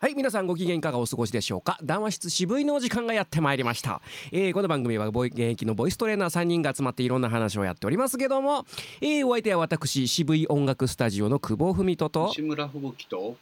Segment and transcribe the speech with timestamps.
[0.00, 1.76] はい皆さんご機嫌いかがお過ごしでしょうか？
[1.82, 4.00] 談話室渋いのお時間がやってまいりました、
[4.30, 8.64] えー、この番組はボイ現役のボイストレーナー3人が集まっていろんな話をやっておりますけども、
[9.00, 13.36] えー、お相手は私渋い音楽スタジオの久保文人と西村吹雪と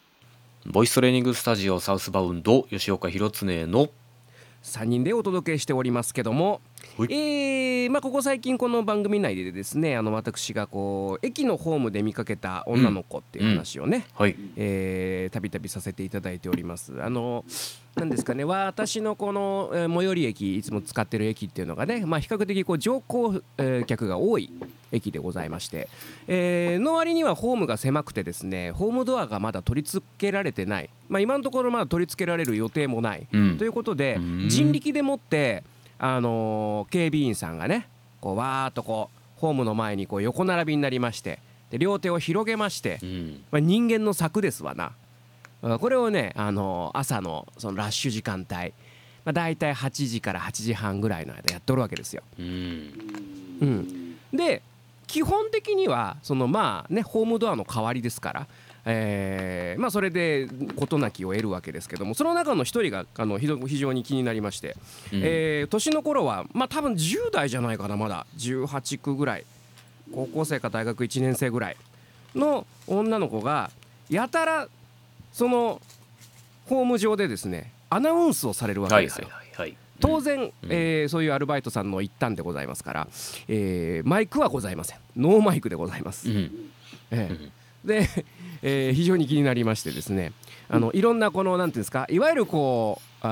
[0.64, 3.90] ボイストレーニングスタジオサウスバウンド吉岡弘恒の
[4.62, 6.60] 3人でお届けしておりますけども、はい
[6.98, 14.06] えーまあ、ここ最近この番組内でですねあの私がこう駅のホームで見かけた女の子っていう話をね、
[15.30, 17.02] たびたびさせていただいております。
[17.02, 17.44] あの
[17.94, 24.50] なんですかね私のこの、えー最寄り駅いつも使ってる駅っていうのがね、まあ、比較的こう乗降、えー客が多い
[24.92, 25.88] 駅でございまして、
[26.28, 33.58] えーの割にはホームが狭くてですねホームドアがまだ取り付けられてない、まあ、今のところまだ取り付けられる予定もない、うん。
[33.58, 34.48] ということでうん。
[34.48, 35.64] 人力でもって、
[35.98, 37.88] あのー警備員さんがね
[38.20, 41.38] こうわーっとこうホームの前にこう横並びになりまして
[41.70, 43.44] で両手を広げまして、うん。
[43.50, 44.92] まあ、人間の策ですわな。
[45.62, 48.72] あこれをね、あの朝のそのラッシュ時間帯、
[49.24, 52.22] まあ、大体8時から8時半ぐらいの間やっとるわけですよ。
[52.38, 52.92] うん。
[53.60, 54.62] うん、で
[55.06, 58.46] 基本的にはそのまあねホームドアの代わりですから、
[58.88, 64.76] えーまあ、それで事なきを得るわけですけどもその中の一人があの非常に気になりまして、
[65.12, 65.20] うん。
[65.24, 68.26] えー年の頃はまあ多分10代じゃないかなまだ。
[68.38, 69.44] 18区ぐらい。
[70.14, 71.76] 高校生か大学1年生ぐらい
[72.36, 73.70] の女の子が
[74.08, 74.68] やたら
[75.32, 75.82] その
[76.66, 79.28] ホーム上でですねアナウンスをされるわけはいですよ。
[79.98, 80.52] 当然、うん。
[80.70, 83.08] えーそういうアルバイトさんの一端でございますから、
[83.48, 84.98] えーマイクはございません。
[85.16, 86.28] ノーマイクでございます。
[86.30, 86.70] うん。
[87.10, 87.36] えうん。
[87.36, 87.50] ー
[87.84, 88.08] で、
[88.62, 90.32] えー非常に気になりましてですね。
[90.68, 93.28] あのいろんなこのなんていうんですかいわゆるこうあ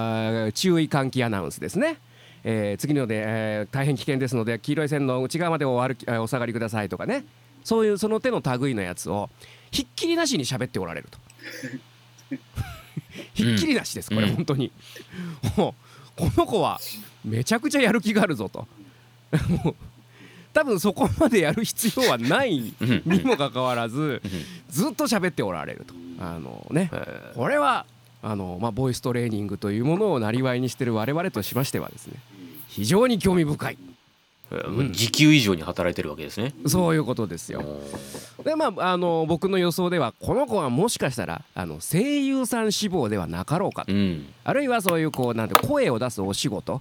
[0.48, 1.98] ー注意喚起アナウンスですね。
[2.44, 7.25] えー次ので、えー大変危険ですので黄色い線の内側までお歩きあお下がりくださいとかね。
[7.64, 9.31] そういうその手の類のやつを
[9.70, 11.19] ひっきりなしに喋っておられると。
[13.34, 14.70] ひっきりなしですこれうん本当に、
[15.56, 15.75] も
[16.16, 16.81] うこの子は
[17.25, 18.66] めちゃくちゃやる気があるぞと
[20.54, 23.03] 多分そこまでやる必要はないうん。
[23.04, 24.31] にもかかわらずうん。
[24.70, 25.92] ずっと喋っておられると。
[26.19, 27.84] あのねえこれは
[28.22, 32.15] あの、まあ、ボイストレーニングというものをなりわいにしている我々としましてはですね
[32.69, 33.78] 非常に興味深い。
[34.92, 36.53] 時給以上に働いてるわけですね。
[36.66, 37.62] そういうことですよ。
[38.44, 43.92] でまああの僕の予想ではこの子はもしかしたらあの声優さん志望ではなかろうかと。
[43.92, 44.26] うん。
[44.44, 46.81] あるいはそういうこうなんて声を出すお仕事、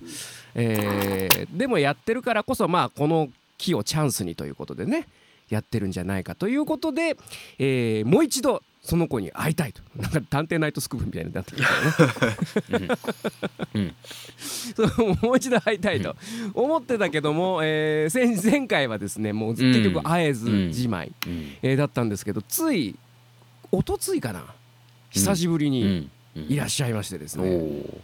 [0.56, 3.30] えーでもやってるからこそまあこの
[3.64, 5.08] 機をチャンスにということでね
[5.50, 7.16] やってるんじゃないかということで、
[7.60, 9.82] えーもう一度その子に会いたいと。
[9.96, 12.90] なんか探偵ナイトスクープみたいになってきたよね。
[13.76, 13.96] うん。
[15.24, 16.18] もう一度会いたいと
[16.54, 21.52] 思ってたけども、えー前前回はですねもう結局会えずじまい、うん。
[21.62, 22.96] えーだったんですけどつい
[23.72, 24.44] おとついかな
[25.12, 26.46] 久しぶりにうん。
[26.50, 28.00] いらっしゃいましてですおね、ー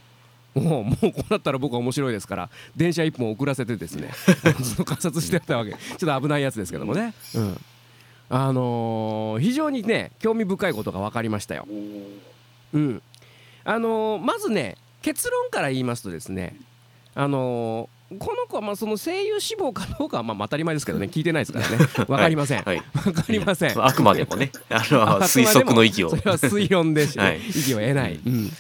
[0.56, 4.10] もうもうこうなったら僕は面白いですから電車一本遅らせてですね
[4.86, 5.72] 観察してたわけ。
[5.72, 7.62] ちょっと危ないやつですけどもね、うん、
[8.30, 11.68] あのー非常にね興味深いことが分かりましたよ。
[12.74, 13.02] うん。
[13.64, 16.56] あのーまずね結論から言いますとですね
[17.16, 21.78] あのーこの子はまあその声優志望かどうかはまあ当たり前ですけどね聞いてないですからね。
[22.08, 22.82] 分かりません、はい。
[23.04, 24.52] 分かりません、あくまでもね。
[24.68, 26.10] あのあ推測の域を。
[26.10, 27.40] それは推論でし、 はい。
[27.48, 28.52] 息を得ない、うん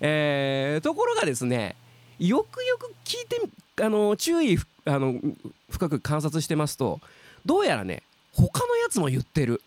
[0.00, 1.76] えーところがですね
[2.18, 3.40] よくよく聞いて
[3.82, 5.14] あの注意ふあの
[5.70, 7.00] 深く観察してますと
[7.44, 9.60] どうやらね他のやつも言ってる。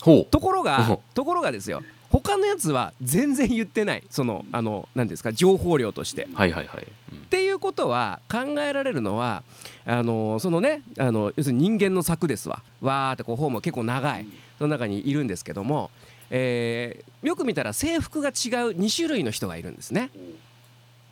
[0.00, 1.82] ほところうんがところがですよ。
[2.10, 4.04] 他のやつは全然言ってない。
[4.10, 6.24] そのあの何ですか情報量として。
[6.24, 6.86] うはいはいはい。
[7.12, 7.18] うん。
[7.18, 9.42] っていうことは考えられるのは
[9.86, 12.62] あのそのねあの要するに人間の柵ですわ。
[12.80, 14.26] わーってこうホーム結構長い。
[14.58, 15.90] その中にいるんですけども、
[16.30, 18.32] えーよく見たら制服が違う
[18.78, 20.10] 2種類の人がいるんですね。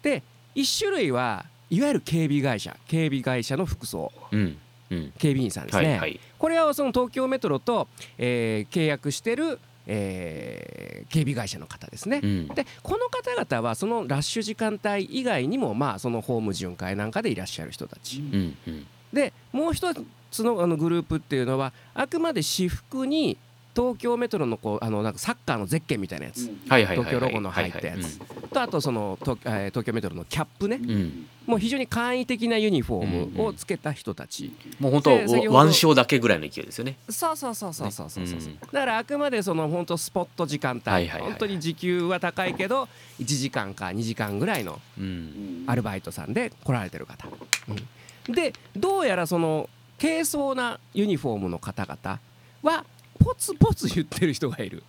[0.02, 0.22] で
[0.54, 4.12] 1種類はいわゆる警備会社警備会社の服装。
[4.30, 4.58] うん。
[4.90, 5.12] うん。
[5.18, 5.84] 警備員さんですね。
[5.92, 6.20] はいはい。
[6.38, 12.20] これはその東京メトロと、えー契約してる、えー警備会社の方ですね。
[12.22, 12.48] うん。
[12.48, 18.18] でこの方々はそのラッシュ時間帯以外にもまあそのホーム巡回なんかでいらっしゃる人たち。
[18.18, 18.86] うんうん。
[19.12, 19.94] でもう一
[20.30, 23.36] つのあのグループっていうのはあくまで私服に
[23.74, 26.50] 東京メトロのこうあのなんかサッカーのゼッケンみたいなやつ。
[26.64, 28.18] 東京ロゴの入ったやつ。
[28.50, 30.76] とあとその東,、えー東京メトロのキャップね。
[30.82, 30.90] うん。
[30.90, 36.96] うんもう非常に簡易的なユニフォームをつけた人たち、もう本当腕章だけぐらいの勢いですよね。
[37.10, 42.88] そうそうそうそうそうそうそう、うんだからあくまでその本当スポット時間帯、はいはい本当に時給は高いけど
[43.18, 47.26] 1時間か2時間ぐらいのうんアルバイトさんで来られてる方、
[47.68, 49.68] うんでどうやらその
[50.00, 52.20] 軽装なユニフォームの方々
[52.62, 52.84] は
[53.24, 54.82] ポツポツ言ってる人がいる。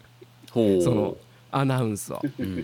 [0.53, 1.18] その
[1.51, 2.21] アナウンスを。
[2.39, 2.63] うん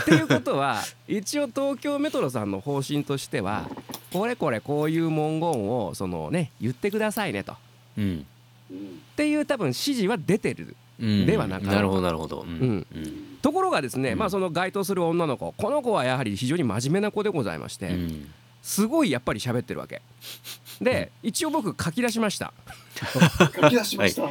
[0.00, 3.68] っていうことは一応東京メトロさんの方針としては
[4.10, 7.52] これこれこういう文言をそのね言ってくださいねと。
[7.52, 7.56] っ
[7.98, 8.26] うん。
[8.70, 10.74] うんていう多分指示は出てる。
[10.98, 11.26] うん。
[11.26, 12.40] ではなかなるほどなるほど。
[12.40, 12.86] ううん。
[12.94, 13.38] うん。
[13.42, 14.18] ところがですね、うん。
[14.18, 18.32] まあその該当する女の子この子はやはり非常に真面目な子でございまして、うん
[18.66, 20.02] すごいやっぱり喋ってるわけ。
[20.80, 22.52] で一応僕書き出しました。
[23.62, 24.22] 書き出しました？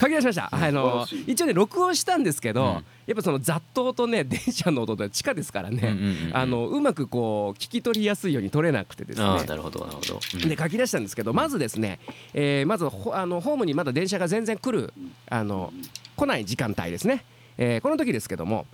[0.00, 2.68] 書き出しました、あの一応ね録音したんですけど、うん。
[3.06, 9.24] やっぱその雑踏とね 電車の音で地下ですからね、うんうんうんあのうまくこう聞き取りやすいように取れなくてですね。
[9.24, 10.20] ああなるほどなるほど。
[10.34, 10.48] うん。
[10.48, 11.98] で書き出したんですけどまずですね、
[12.34, 14.92] えーまずほあのホームにまだ電車が全然来る
[15.30, 15.72] あの
[16.16, 17.24] 来ない時間帯ですね、
[17.56, 18.66] えーこの時ですけども、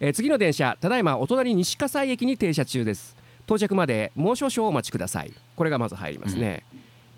[0.00, 3.16] えー次の電車ただいまお隣西葛西駅に停車中です
[3.48, 5.32] 到着までもう少々お待ちください。
[5.56, 6.64] これがまず入りますね、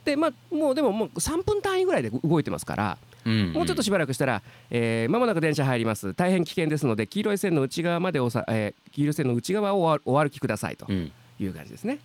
[0.05, 6.15] でまあもうでももう3分単位ぐらいで動いてますからうんもうちょっとしばらくしたら、えー、間もなく電車入ります。
[6.15, 11.13] 大変危険ですので黄色い線の内側までおさ、えー黄色い線の内側をおお歩きくださいとうん。
[11.39, 11.99] いう感じですね。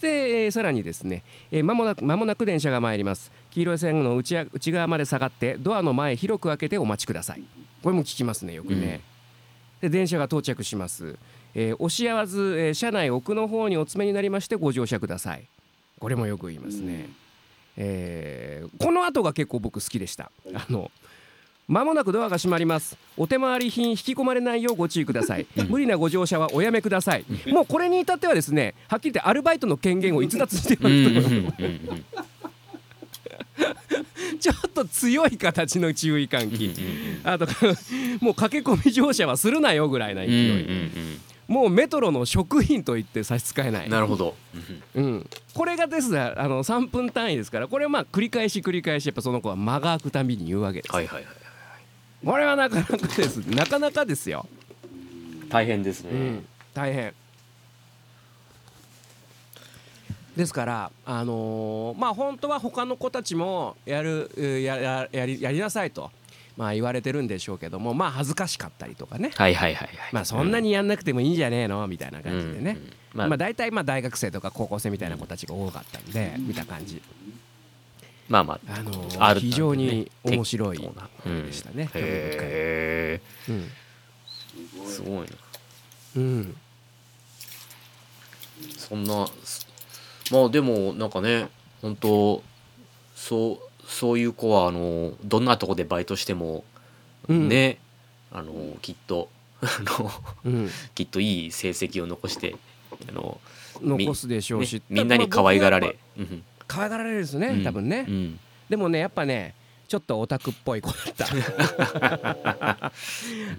[0.00, 3.30] で、えーさらにですね、えー、間もなく間もなく電車が参ります。
[3.50, 7.42] 黄色い線の内や内側まで下がってドアの前広く開けてお待ちください。
[7.82, 9.00] これも聞きますねよくね、
[9.80, 11.16] で電車が到着します、
[11.54, 15.44] えー押し合わず、えー車内奥の方にお詰めになりましてご乗車ください。
[15.98, 17.08] これもよく言いますね、
[17.76, 20.30] えーこの後が結構僕好きでした。
[20.54, 20.90] あの
[21.68, 22.96] 間もなくドアが閉まります。
[23.16, 25.46] お手回り品引き込まれないようご注意ください。
[25.68, 27.24] 無理なご乗車はおやめください。
[27.46, 30.94] もうこれに至ってはですねはっきり言ってアルバイトの権限を逸脱してます、
[34.40, 36.84] ちょっと強い形の注意喚起、う
[37.24, 37.46] んあと
[38.20, 40.66] もう駆け込み乗車はするなよぐらいな勢い、
[41.50, 44.36] もうメトロの職員と言って差し支えなうんい、なるほど。
[44.94, 51.40] うん、これがですねあの3分単位ですからこれはまあ繰り返し繰り返しやっぱその子は間が空くたびに言うわけです、はいはいはい
[52.24, 53.38] これはなかなかです。
[53.38, 54.46] なかなかですよ、
[55.48, 56.10] 大変ですね。
[56.10, 57.14] うん、大変。
[60.36, 66.10] ですからあのーまあ本当は他の子たちもやるえやややりやりなさいと、
[66.60, 69.30] まあ、言われてるんでしょうけどもまあ恥ずかしかったりとかね。
[69.34, 69.96] はいはいはいはい。
[70.12, 71.86] まあそんなにやんなくてもいいんじゃねえの？
[71.86, 72.82] みたいな感じでね、うん。
[72.82, 72.92] うん。
[73.14, 77.00] まあまあ大体まあ大学生とか高校生みたいな子たちが多かったんで見た感じ、
[78.28, 80.84] まあまああのーある非常に面白いで
[81.52, 82.38] したね、興味深い。
[82.42, 83.70] へうん。
[84.84, 85.26] えすごいな。
[86.16, 86.56] うん
[88.76, 89.66] そんなす
[90.30, 91.48] まあでもなんかね
[91.80, 92.42] 本当
[93.16, 96.64] そうそういう子はあのどんなとこでバイトしても
[97.28, 97.78] うんね、
[98.32, 99.28] あのきっと
[99.60, 100.10] あの
[100.44, 102.56] うん、きっといい成績を残して
[103.08, 103.38] あの
[103.80, 107.64] み残すでしょうし、ねみんなに可愛がらまあれ、うん可愛がられるですね、うん。
[107.64, 108.38] 多分ね、うん。
[108.68, 109.54] でもねやっぱね
[109.88, 112.92] ちょっとオタクっぽい子だった。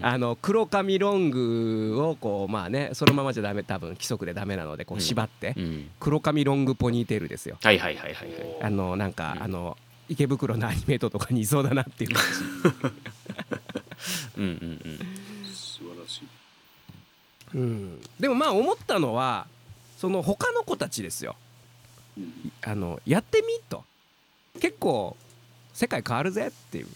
[0.00, 5.90] あの黒髪ロングをこうまあねそのままじゃダメ多分規則でダメなのでこう縛って、うん。
[6.00, 7.58] 黒髪ロングポニーテールですよ。
[7.62, 8.62] はいはいはいはいはい。
[8.62, 9.42] あのなんか、うん。
[9.42, 9.76] あの
[10.08, 12.14] 池袋のアニメートとかにいそうだなっていう。
[12.14, 12.22] 感
[14.36, 15.54] うんうんうん。
[15.54, 16.20] 素晴らしい。
[17.52, 19.46] じ、うん、でもまあ思ったのは
[19.98, 21.36] その他の子たちですよ。
[22.18, 22.52] うん。
[22.62, 23.84] あのやってみと。
[24.60, 25.16] 結構
[25.72, 26.88] 世界変わるぜっていう。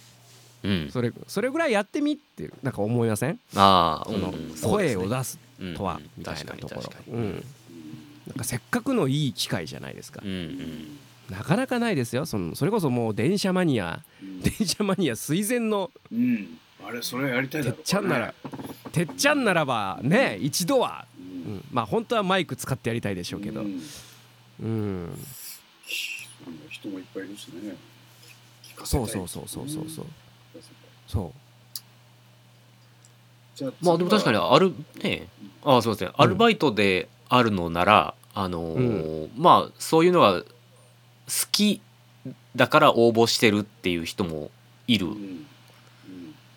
[0.64, 0.91] うん。
[0.91, 2.52] それそれぐらいやってみっていう。
[2.62, 3.38] なんか思いません？
[3.54, 7.16] ああそのうん声を出すうんとはうんみたいなところ。
[7.16, 7.42] ん
[8.37, 10.21] かせっかくのいい機会じゃないですか。
[10.25, 10.99] うんうん
[11.30, 12.26] なかなかないですよ。
[12.26, 14.02] そのそれこそもう電車マニア。
[14.23, 14.40] うん。
[14.40, 16.59] 電車マニア垂涎のうん。
[16.87, 17.80] あれそれやりたいてっだろ。
[17.80, 17.85] う。
[17.85, 18.35] ちゃんなら
[18.92, 21.23] てっちゃんならばね一度は、う。
[21.23, 21.56] うん。
[21.56, 23.62] ん、まあ本当はマイク使ってやりたいでしょうけど。
[23.62, 23.80] ん。
[24.62, 25.18] うん。
[26.71, 27.76] 人もいっぱいいるしね。
[28.85, 29.88] そいうそうそうそうそう。
[29.88, 30.06] そう。
[31.09, 31.33] そ
[33.56, 35.28] じゃあまあでも確かにあるね
[35.64, 40.42] ああそうですねアルバイトであるのなら、あのーまあそういうのが
[41.26, 41.80] 好き
[42.54, 44.50] だから応募してるっていう人も
[44.87, 45.12] いるうん。
[45.12, 45.47] うん。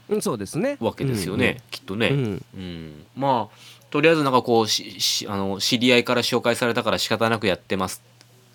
[0.09, 0.77] う、うん、そうですね。
[0.79, 2.45] わけですよね、きっとね、うん。
[2.55, 3.05] うん。
[3.15, 3.57] まあ
[3.89, 8.01] とりあえずなんかこうししあの知り合いから紹介されたから仕方なくやってます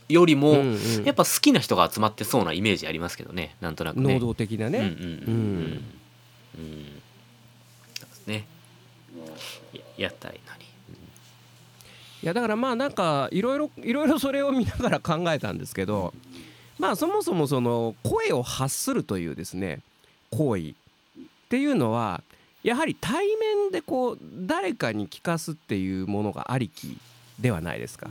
[0.08, 1.04] よりも、うんうん。
[1.04, 4.14] やっぱ好きな人が集まってそうなイメージありますけどねなんとなくね。
[4.14, 5.84] 能動的なね、うんうんうんうん。
[6.58, 7.04] うん。
[9.72, 10.28] ややった
[12.24, 16.14] いやだからまあなんかいろいろいろいろそれを見ながら考えたんですけど
[16.78, 19.80] まあそもそもその声を発するというですね
[20.30, 20.74] 行為っ
[21.50, 22.22] ていうのは
[22.62, 26.96] やはり対面でこう誰かに聞かすっていうものがありき
[27.38, 28.08] ではないですか。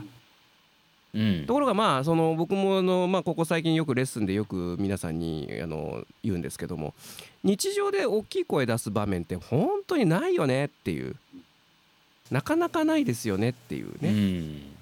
[1.12, 6.94] うんところがまあその僕もあの、まあ、ここ最近よくレッスンでよく皆さんにあの言うんですけども
[7.42, 11.14] 日常で大きい声出す場面って本当にないよねっていう
[12.30, 14.74] なかなかないですよねっていううね、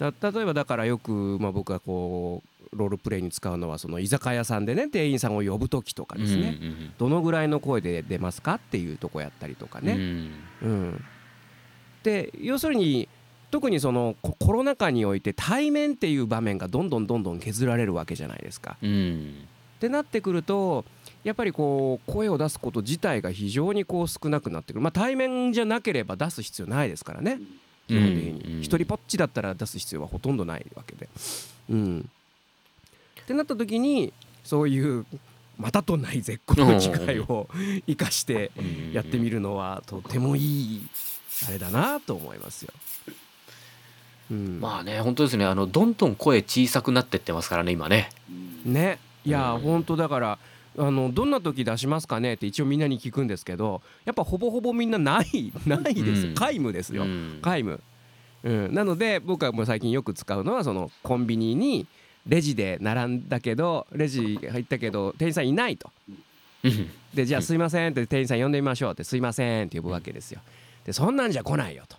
[0.00, 9.86] 例えばだからよく、まあ、僕がこうロールプレイに使うのはその居酒屋さんでね店員さんを呼ぶ時とかですね、うんどのぐらいの声で出ますかっていうとこやったりとかうん。
[9.86, 9.94] ね。
[10.62, 11.04] うん、
[12.02, 13.08] で要するに
[13.50, 18.76] 特にそのココロナ禍において対面っていう場面がどんどんどんどん削られるわけじゃないですか。
[18.82, 19.34] うんうん。
[19.76, 20.84] ってなってくると
[21.24, 27.40] やっぱりこう声を出すこと自体が非常にこう少なくなってくる、まあ、対面じゃなければ出す必要ないですからね。
[27.88, 31.08] 基本的うんに一人ぽっちだったら出す必要はほとんどないわけで。
[31.70, 32.08] うん、
[33.20, 34.12] ってなった時に
[34.42, 35.06] そういう
[35.58, 37.48] またとない絶好の機会を
[37.86, 38.50] 生かして
[38.92, 40.40] やってみるのはとてもい
[40.76, 40.88] い
[41.48, 42.72] あれだなと思いますよ。
[44.30, 45.44] うん、まあね本当ですね。
[45.44, 48.10] あのどんどん声小さくなってってますからね今ね。
[48.64, 48.98] ね。
[49.24, 49.60] いやうん。
[49.60, 50.38] 本当だから
[50.76, 56.34] あのどんな時出しますかねって一応みんなに聞くんですけどやっぱほぼほぼみんなない ないです、うん。
[56.34, 57.40] 皆無ですよ、うん。
[57.42, 57.80] 皆無、
[58.42, 61.86] うん、なので僕はもう最近よく使うのはそのコンビニに
[62.26, 65.90] レジで並んだけどレジ入ったけど店員さんいないと。
[66.62, 66.90] うん。
[67.14, 70.40] でじゃあすいませんって店員さん呼んでみましょうってすいませんって呼ぶわけですよ。
[70.84, 71.96] でそんなんじゃ来ないよと。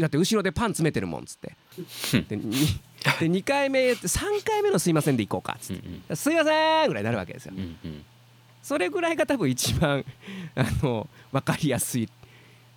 [0.00, 1.56] だって後ろでパン詰めてるもんっつって。
[2.28, 2.54] でに
[3.20, 7.54] で2回目って3回目のすいませんで行こうかっつっうんてすいませんぐらいになるわけですよ。
[8.62, 10.04] それぐらいが多分一番
[10.54, 12.08] あの分かりやすい。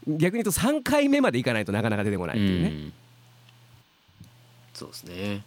[0.07, 2.93] 逆に言うと3回目までいかないとなかなか出てこないっていうね、うん。
[4.73, 5.43] そうですね。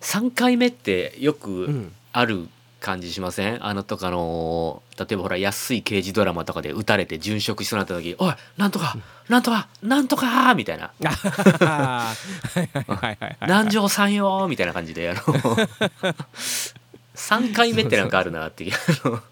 [0.00, 1.92] 3回目ってようくん。
[2.12, 2.48] ある
[2.82, 3.64] 感じしません？
[3.64, 8.96] あのとかの例えばほら安い刑事ドラマとかで撃たれて殉職しそうになった時「おいなんとか
[9.28, 12.14] なんとかなんとか!」みたいな は
[12.54, 15.20] いはいはいはいはい「南條さんよ!」みたいな感じであの
[17.14, 18.72] 3回目ってなんかあるなっていう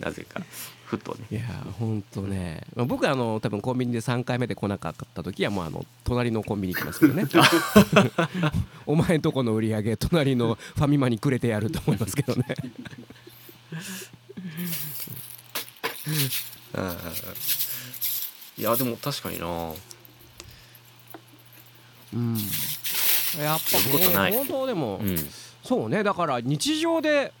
[0.00, 0.40] なぜか
[0.86, 1.26] ふとね。
[1.32, 7.24] いやーほんとね、まあ、僕はあの多分コンビニで3回目で来なかった時はもうあの隣のコンビニ行きますけどね。
[8.86, 12.44] お前んとこの売り上げ隣のファミマにくれてやると思いますけどね。
[18.56, 19.72] いやでも確かにな。
[22.14, 22.36] うん。
[23.38, 25.16] やっぱね本当でも、うん。
[25.64, 26.04] そうね。
[26.04, 27.32] だから日常で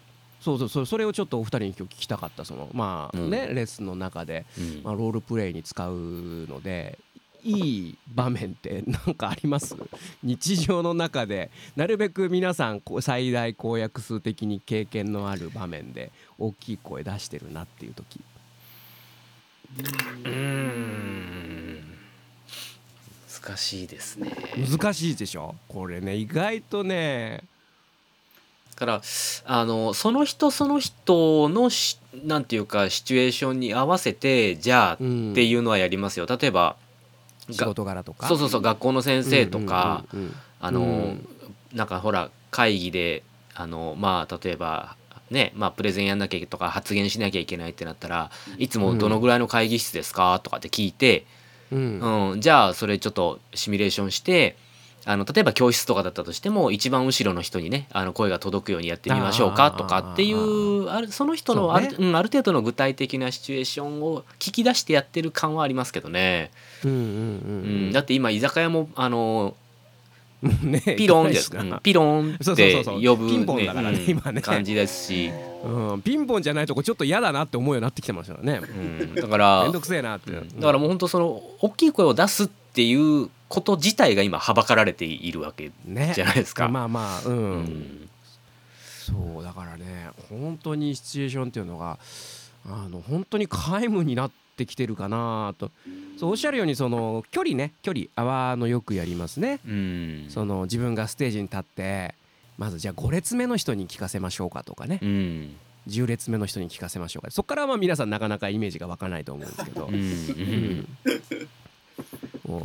[0.46, 4.82] そうそうそうそれをちょっとお二人に今日聞きたかったそのまあね、レッスンの中で、うん。
[4.84, 5.92] まあ、ロールプレイに使う
[6.48, 6.98] ので
[7.42, 9.76] いい場面って何かあります？
[10.22, 18.20] 日常の中でなるべく皆さんこう最大公約数的に経験のある場面で大きい声出してるなっていう時。
[19.78, 21.82] うーん。
[23.44, 24.32] 難しいですね。
[24.68, 25.54] 難しいでしょ？
[25.68, 27.44] これね意外とねだ
[28.76, 29.02] から
[29.46, 35.32] あのその人その人のしなんていうかシチュエーションに合わせてじゃあうん。
[35.32, 36.26] っていうのはやりますよ。
[36.26, 36.76] 例えば
[37.50, 38.28] 仕事柄とか？
[38.28, 41.28] そうそうそう学校の先生とか、うんうんうんうんあの、うん。
[41.74, 43.22] なんかほら会議で
[43.54, 44.96] あのまあ例えば
[45.30, 50.40] ねまあプレゼンやんなきゃとか発言しなきゃいけないってなったらいつもどのぐらいの会議室ですか？
[50.42, 51.26] とかって聞いて、
[51.70, 52.30] うん。
[52.32, 54.56] うん、じゃあそれちょっとシミュレーションして
[55.08, 66.50] あの例えば教室とかだったとしても一番後ろの人にねあの声が届くようにやってみましょうかとかっていうあるその人のある,、そううん、ある程度の具体的なシチュエーションを聞き出してやってる感はありますけどね、
[66.84, 67.88] うんうんううん。
[67.90, 69.54] ん、だって今居酒屋もあの
[70.42, 74.40] うんねピロンです、ないしなうんピロンって呼ぶ、ピンポンだからねうん今ね。
[74.42, 75.30] 感じですし、
[75.64, 78.60] うん、ピンポンじゃないとこちょっと嫌だなって思うようになってきてましたよね。
[78.60, 78.72] う
[79.04, 79.72] ん、だからめん。
[79.72, 86.12] どくせえなって、だからもう本当その大きい声を出すっていうこと自体が今はばかられているわけね。
[86.14, 86.68] じゃないですか。
[86.68, 88.08] まあまあうん、うん。
[89.06, 91.98] そうだからね本当にシチュエーションっていうのが
[92.66, 95.70] あの本当に皆無になってきてるかなと。
[96.18, 99.60] そうおっしゃるようにその距離ね距離泡のよくやりますね。
[99.66, 100.26] うん。
[100.28, 102.14] その自分がステージに立って
[102.58, 104.98] まずじゃあ5列目の人に聞かせましょうかとかね。
[105.02, 105.56] うん。
[105.86, 107.30] 10列目の人に聞かせましょうか。
[107.30, 109.86] そこからはまあ皆さんなかなかイメージが湧かないと思うんですけど。
[109.86, 109.94] うん。
[109.94, 110.88] うん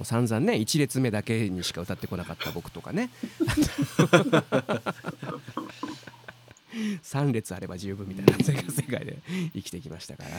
[0.04, 3.10] 散々ね1列目だけにしか歌ってこなかった僕とかね。
[7.04, 9.18] 3列あれば十分みたいな世界世界で
[9.54, 10.30] 生きてきましたから、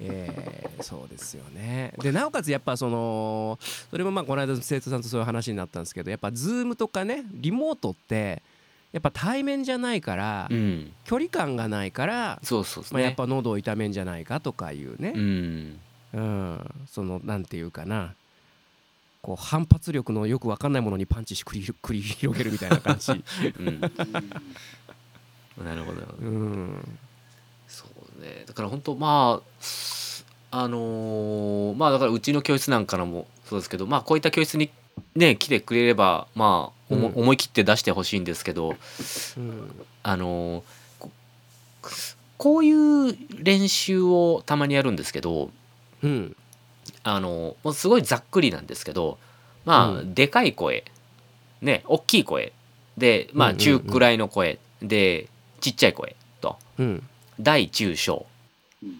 [0.00, 1.92] えーそうですよね。
[1.98, 3.58] でなおかつやっぱその
[3.90, 8.42] それもまあこの間生徒さんとそういう話になったんですけどやっぱ Zoom とかねリモートって
[8.92, 10.92] やっぱ対面じゃないからうん。
[11.04, 13.16] 距離感がないから、そうそうですまあ、やっね。
[13.16, 15.80] ぱ喉を痛めんじゃないかとかいうね、うん。
[16.12, 18.14] うん、そのなんていうかな
[19.24, 23.12] こう反発力のよくわかんないものにパンチし繰り繰り広げるみたいな感じ。
[23.58, 23.80] うん、うん
[25.64, 26.02] なるほど。
[26.20, 26.98] うん
[27.66, 27.86] そ
[28.18, 28.44] うね。
[28.46, 29.40] だから本当ま
[30.50, 34.68] ああのーまあだからうちの教室なんかのもそうですけどまあこういった教室に
[35.14, 37.04] ね来てくれればまあ、うん。
[37.14, 38.76] 思い切って出してほしいんですけど
[39.38, 39.86] うん。
[40.02, 40.62] あのー
[41.00, 41.10] こ
[42.36, 45.50] こういう練習をたまにやるんですけど
[46.02, 46.36] うん
[47.02, 49.18] あのもうすごいざっくりなんですけど
[49.64, 50.14] まあ、うん。
[50.14, 50.84] でかい声
[51.62, 52.52] ね大きい声
[52.96, 55.28] でまあ中くらいの声、で
[55.60, 56.56] ちっちゃい声と。
[56.78, 57.02] うん。
[57.40, 58.26] 大中小。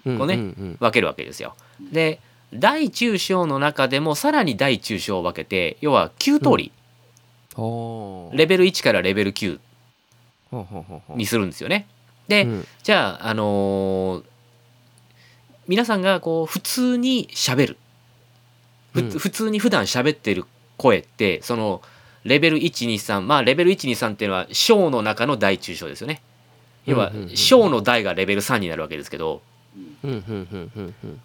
[0.07, 1.55] うんこうねうん分けるわけですよ。
[1.93, 2.21] で
[2.53, 6.73] 大中小の中でもさらに大中小を分けて要は9通り、
[7.55, 9.59] ほうレベル1からレベル9
[10.51, 11.17] ほうほうほうほう。
[11.19, 11.87] にするんですよね。
[12.29, 12.67] で、うん。
[12.83, 14.25] じゃあ、あのー
[15.69, 17.77] 皆さんがこう普通にしゃべる、
[18.93, 19.11] ふうん。
[19.11, 20.45] 普通に普段喋ってる
[20.77, 21.83] 声ってその
[22.25, 26.23] レベル123まあレベル123っていうのは小の中の大中小ですよね。
[26.87, 29.41] 要は小の大がレベル3になるわけですけど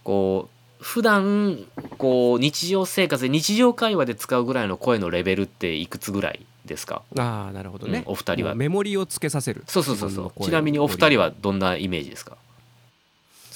[0.04, 1.60] こう普段
[1.98, 7.02] こう日常生活で日常会話で使うぐらいの声のレベルっていくつぐらいですか？
[7.18, 8.56] ああなるほどね、うんお二人は。
[8.56, 9.64] メモリをつけさせる。
[9.68, 10.44] そうそうそうそう。
[10.44, 12.38] ちなみにお二人はどんなイメージですか？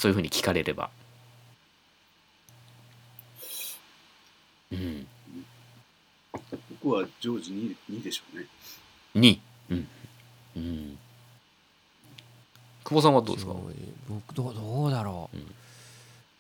[0.04, 0.90] そういうふうに聞かれれば。
[4.70, 5.08] うん。
[6.82, 8.48] 僕は常時 2, 2でしょうね。
[9.16, 9.88] 2うん。
[10.58, 10.98] うん。
[12.84, 13.54] 久保さんはどうですか？
[14.10, 15.56] 僕どうどうだろう、うん。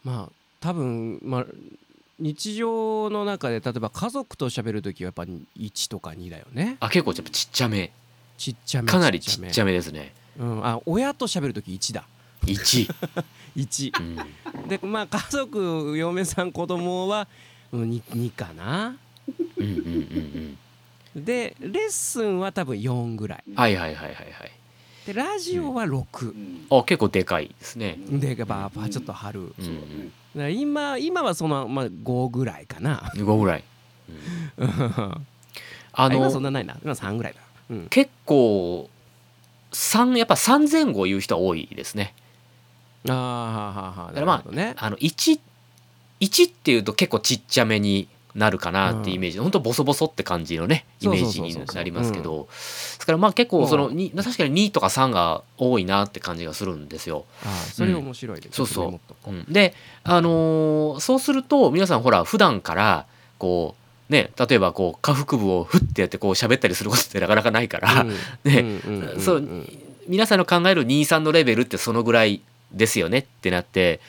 [0.03, 0.29] まあ
[0.59, 1.45] 多分まあ
[2.19, 6.75] 日常の中で例えば家族と喋る時はやっぱ1とか2だよね。
[6.81, 7.93] あ結構ちょっとちっちゃめ。
[8.37, 10.13] ちっちゃめかなりちっちゃめ、めですね。
[10.37, 12.03] うん、あ親と喋る時1だ
[12.45, 12.93] 1
[13.55, 13.91] 1
[14.57, 14.67] うん。
[14.67, 17.27] でまあ家族嫁さん子供は
[17.71, 18.97] うん 2, 2かな。
[19.57, 20.57] うんうんうん
[21.15, 23.43] でレッスンは多分4ぐらい。
[23.47, 24.51] うんはいはいはいはいはい。
[25.05, 26.67] でラジオは6、うん。
[26.71, 27.97] あ結構でかいですね。
[28.09, 29.77] でやっぱやっぱちょっと春、うんそうだね。
[30.35, 33.11] だから今今はその、まあ、5ぐらいかな。
[33.15, 33.63] 5ぐらい、
[34.57, 34.69] うん。
[35.95, 36.77] ああ今そんのなないな。
[36.83, 37.39] 今3ぐらいだ。
[37.69, 37.87] うん。
[37.89, 38.89] 結構
[39.71, 42.13] 3やっぱ3前後言う人は多いですね
[43.07, 43.21] あーはあ
[43.81, 44.75] はあはだからまあね。
[44.77, 45.39] あの 1,
[46.21, 49.51] 1っていうと結構ちっちゃめになるかなっていうイメージ、ほん。
[49.51, 52.47] とボソボソって感じのねイメージになりますけど。
[52.49, 57.25] ですからまあ結構そのに確かに2とか3が多いなって感じがするんですよ。
[57.43, 59.29] あーそれ面白いね、そうそう。
[59.29, 59.31] う。
[59.33, 59.45] ん。
[59.51, 63.05] で、あのーそうすると皆さんほら普段から
[63.37, 63.75] こ
[64.09, 68.05] うね例えばこう下腹部をフッてやってこう喋ったりすることってなかなかないから、
[70.07, 72.41] 皆さんの考える23のレベルってそのぐらい
[72.73, 73.99] ですよねってなって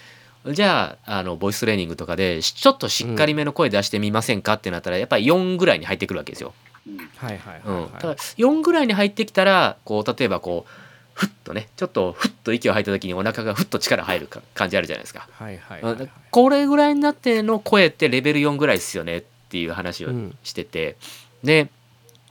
[0.47, 6.53] じゃああのボイストレーニングとかでしちょっとしっかりめの声出してみませんかってなったらやっぱり4ぐらいに入ってくるわけですよ。
[6.87, 7.93] うんはいはいうんはいはい。
[7.95, 10.71] だから4ぐらいに入ってきたらこう例えばこう
[11.15, 15.29] ふっとねちょっとふっと息を吐いた時にお腹がふっと力入るか感じあるじゃないですか。
[15.33, 16.11] はいはいはいはい。
[16.31, 20.37] これぐらいになっての声ってレベル4ぐらいですよねっていう話をうん。
[20.43, 20.97] してて、
[21.43, 21.71] で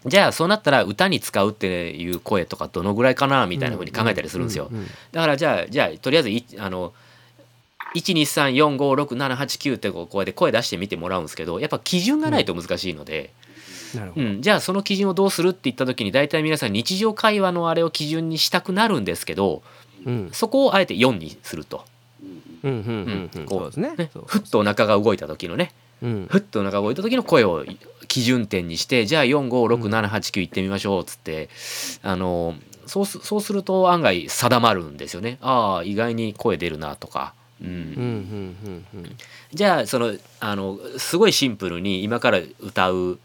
[0.06, 4.70] じゃあそうなったら歌に使うっていう声とかどのぐらいかなみたいな風に考えたりするんですよ。
[4.72, 6.94] ううだからじゃあじゃあとりあえずいあの
[7.96, 13.32] 123456789ってこうやって声出してみてもらうんですけどやっぱ基準がないと難しいので、
[13.96, 14.26] なるほど。
[14.26, 14.42] うん。
[14.42, 19.62] じゃあその基準をどうするって言った時に大体皆さん日常会話のあれを基準にしたくなるんですけど
[20.06, 20.30] うん。
[20.34, 21.86] そこをあえて4にすると、
[22.64, 23.42] うんうんうんうん。
[23.42, 23.46] うん。
[23.46, 23.96] こうそうですね。
[23.96, 24.10] ね。
[24.12, 25.72] そうふっとお腹が動いた時のね。
[26.02, 26.28] うん。
[26.30, 27.64] ふっとお腹が動いた時の声を
[28.14, 31.50] 基準点にしてじゃあ456789いってみましょうっつって
[32.04, 32.54] あの
[32.86, 35.40] そうすそうすると案外定まるんですよね。
[35.42, 37.34] ああ意外に声出るなとか。
[39.52, 43.18] じゃあそのあのすごいシンプルに今から歌う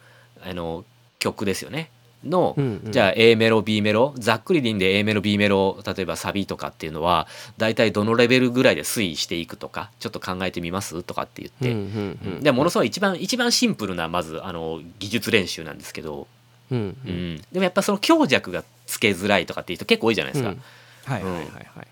[0.43, 0.87] あの
[1.19, 1.91] 曲ですよね
[2.25, 2.93] の、うんうん。
[2.93, 7.27] じゃあ A メロ B メロざっくりでいいんで A メロ B メロ例えばサビとかっていうのは
[7.57, 16.27] 大体どのレベルぐらいで推移していくとかちょっと考えてみますとかって言って、うんうんうんでものすごい一番一番シンプルなまずあの技術練習なんですけど、
[16.71, 17.35] うんううん。
[17.35, 20.51] んでもやっぱその強弱がつけづらいとかっていう人結構多いじゃないですか。
[20.51, 20.63] うん。
[21.05, 21.87] はいはいはいはい。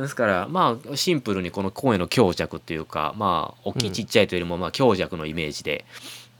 [0.00, 3.90] ですからまあシンプルにこの声の強弱っていうかまあ大きうん。
[3.90, 5.84] いちっちゃいというよりもまあ強弱のイメージで、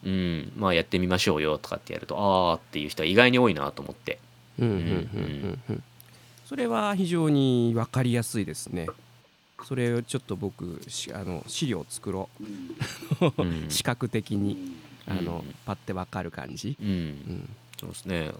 [0.05, 4.19] うんまあやってみましょうよとかってやるとああっていう人は意外に多いなと思って。
[4.59, 5.83] うんうんうんうんうん。
[6.45, 8.89] それは非常に分かりやすいですね。
[9.65, 12.43] それをちょっと僕しあの資料を作ろう。
[12.43, 12.47] ん
[13.39, 13.67] うん。
[13.67, 14.77] う 視覚的に
[15.09, 15.19] うん。
[15.19, 16.77] あのパッて分かる感じ。
[16.81, 16.89] うん。
[16.89, 17.49] うん。
[17.81, 18.29] そうですね。
[18.29, 18.35] で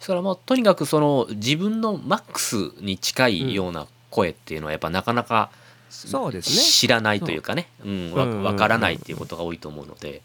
[0.00, 5.50] すからまあとにかくその自分のマックスに近いような声っていうのはやっぱなかなか
[5.94, 6.62] そうですね。
[6.62, 7.68] 知らないというかね。
[7.84, 7.88] う。
[7.88, 8.42] んわうんうんうん。
[8.44, 10.22] わからないっていうことが多いと思うので。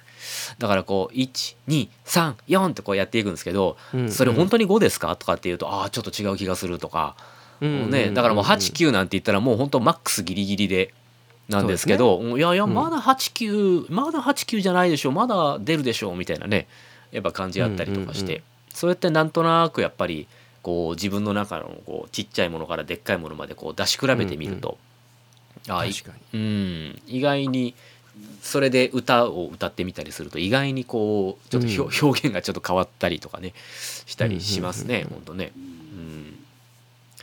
[0.57, 4.11] だからこう1234ってこうやっていくんですけどうん。
[4.11, 7.15] それ本当に5ですかとかっていうとああちょっと違う気がするとか。
[7.61, 7.89] うん。
[7.89, 10.93] ねだからもう89なんて言ったらもう本当マックスギリギリで
[11.47, 12.73] なんですけどいやいやうん。
[12.73, 16.67] まだ89まだ89じゃないでしょまだ出るでしょみたいなね。
[17.11, 20.27] やっぱ感じあったりとかしうんうんうてそうやってなんとなくやっぱり
[20.61, 24.77] こう自分の中のこうちっちゃいものからでっかいものまでこう出し比べてみると
[25.77, 27.01] 確かうん。
[27.07, 27.75] 意外に
[28.41, 31.91] それで歌を歌ってみたりすると意外にこうちょっとひょ、うん。
[32.01, 33.53] 表現がちょっと変わったりとかね
[34.05, 35.21] したりしますね、うんうんうんほん。
[35.23, 35.51] とね。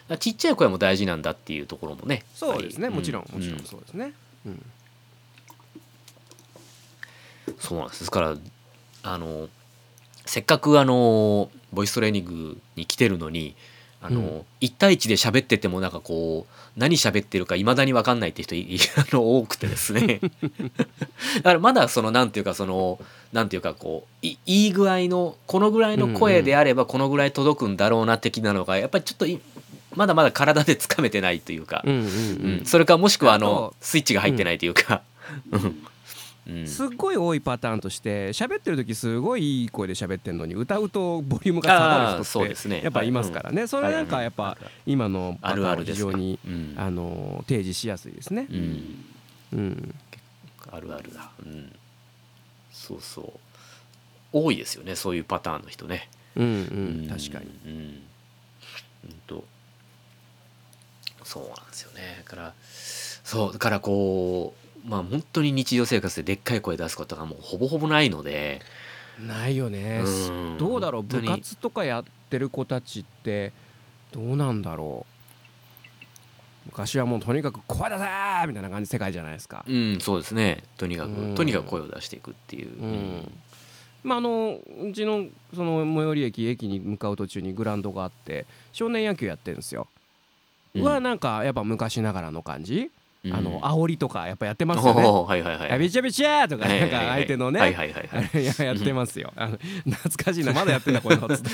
[0.08, 4.12] うん、ちっちゃい声も大事なんだっていうところもねそうですねもちろんもちろうんそうですね。
[4.46, 4.66] うん。
[7.58, 8.00] そうなんです。
[8.00, 8.36] ですから
[9.02, 9.48] あの
[10.24, 13.54] せっかくあのボイストレーニングに来てるのに
[14.06, 14.44] あの、うん。
[14.60, 18.54] 1対1で喋っててもなんかこう何喋ってるかいまだに分かんないって人
[19.00, 20.20] あの多くてですね。
[21.36, 22.98] だからまだそのなんていうかその
[23.32, 29.40] なんていうかこういいい具合のこのぐらいの声であればこのぐらい届くんだろうな的なのがやっぱりちょっとい
[29.94, 32.62] まだまだ体でつかめてないというか、うんうんううん。
[32.62, 35.02] んそれかもしくはあのスイッチが入ってないというか、
[35.50, 35.60] うん。
[35.60, 35.86] うん
[36.66, 42.80] すっごい多いパターンとして喋ってる時すごいいい声で喋ってるのに歌うとボリュームが下がる人ってですね。
[42.82, 43.66] やっぱいますからね。
[43.66, 44.56] それなんかやっぱ
[44.86, 46.74] 今のパあターン非常にうん。
[46.76, 48.46] あの提示しやすいですね。
[48.50, 48.54] う。
[48.54, 49.04] ん。
[49.52, 49.94] うん。
[50.70, 51.72] あるあるだ、うん、
[52.72, 53.24] そうそう。
[54.32, 56.08] 多いですよねそういうパターンの人ね。
[56.36, 56.44] うん。
[56.44, 56.48] う
[57.06, 57.08] ん。
[57.08, 57.46] 確かに。
[57.66, 58.02] うん。
[59.04, 59.44] うんと。
[61.24, 62.22] そうなんですよね。
[62.24, 68.60] だからそうだからこうまあ本当に日常生活ででっかい声出すことがもうほぼほぼないので。
[69.20, 70.02] ないよね。
[70.04, 70.58] うん。
[70.58, 71.02] どうだろう？
[71.02, 73.52] 部活とかやってる子たちって
[74.12, 76.66] どうなんだろう？
[76.66, 79.64] 昔はもうとにかく声出せーみたいな感じ世界じゃないですか。
[79.66, 80.62] うんそうですね。
[80.76, 81.34] とにかく、うん。
[81.34, 83.32] とにかく声を出していくっていう、うん。
[84.04, 89.88] まあ、あのうちのその最寄り駅駅に向かう途中にグラウンドがあって少年野球やってるんですよ。
[90.74, 90.82] うん。
[90.84, 92.90] はなんかやっぱ昔ながらの感じ、うん
[93.32, 95.02] あの煽りとかやっぱやってますよね。
[95.02, 99.32] はいはいはいあびちゃびちゃーとかなんか相手のね、はいはいはいや やってますよ。
[99.36, 99.58] あの
[99.90, 100.52] 懐かしいな。
[100.52, 101.50] まだやってんだこれのつって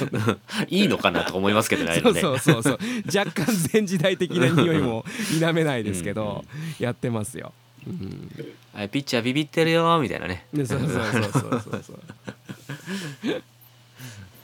[0.68, 2.20] いいのかなとか思いますけどねそうね。
[2.20, 5.04] そうそうそう若干前時代的な匂いも
[5.38, 6.44] 否めないですけど
[6.78, 7.52] やってますよ。
[7.86, 8.30] うん、
[8.74, 10.46] あピッチャービビってるよみたいなね。
[10.52, 13.42] でそうそうそうそうそうそう。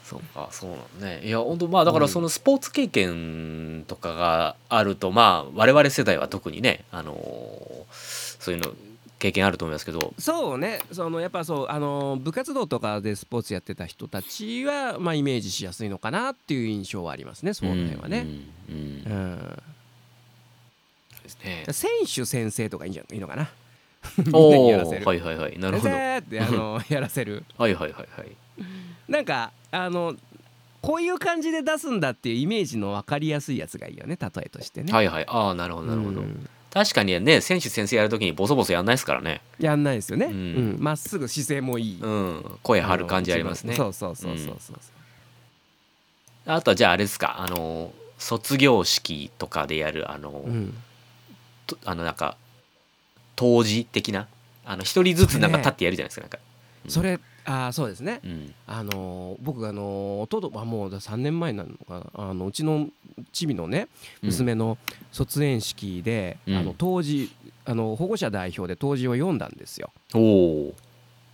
[0.09, 0.49] そうか。
[0.51, 1.27] そうなんね。
[1.27, 8.73] いや本当まあだからそのスポーツ経験とかがあると、まあ我々世代は特にねあのーそういうの
[9.19, 10.15] 経験あると思いますけど。
[10.19, 10.81] そうね。
[10.93, 17.53] そのやっぱそうあの部活動とかでスポーツやってた人たちは、まあ、イメージしやすいのかなっていう印象はありますね。
[17.53, 18.27] その辺はね。
[18.71, 19.63] うんうん
[21.45, 21.65] ね。
[21.71, 23.51] 選手先生とかいいんじゃいいのかな。
[24.17, 25.03] みんなおにやらせる。
[25.05, 25.59] おはいはいはい。
[25.59, 25.95] なるほど。
[25.95, 27.45] ってあの やらせる。
[27.59, 28.09] はいはいはい
[29.09, 30.15] なんかあの
[30.81, 34.93] こういう感じで出すんだっていうイメージの分かりやすいやつがいいよね例えとしてね。
[34.93, 35.27] はいはい。
[35.29, 39.41] ああなるほどなるほど、うん確かにね選手先生やるときにボソボソやんないですからね。
[39.59, 40.27] やんないですよね。
[40.27, 40.77] ううん。
[40.77, 41.99] んま、っすぐ姿勢もいい。
[41.99, 42.59] うん。
[42.63, 43.75] 声張る感じありますね。
[43.75, 44.77] そうそうそうそうそう。
[46.45, 50.75] あとはじゃああれですかあの卒業式とかでやるあの、うん。
[51.67, 52.37] とあのなんか
[53.35, 54.29] 当時的な
[54.67, 56.39] あの一人ずつなんか立ってやるじゃないですかなんか、
[56.87, 57.19] それ
[57.51, 58.21] あーそうですね。
[58.25, 62.31] うん、あのー僕あのーおととあもう3年前なのかな。
[62.31, 62.89] あのうちの
[63.33, 63.89] チビのね
[64.23, 64.77] 娘の
[65.13, 66.57] 卒園式で、うん。
[66.57, 67.31] あの当時
[67.65, 69.91] あの保護者代表で当時を読んだんですよ。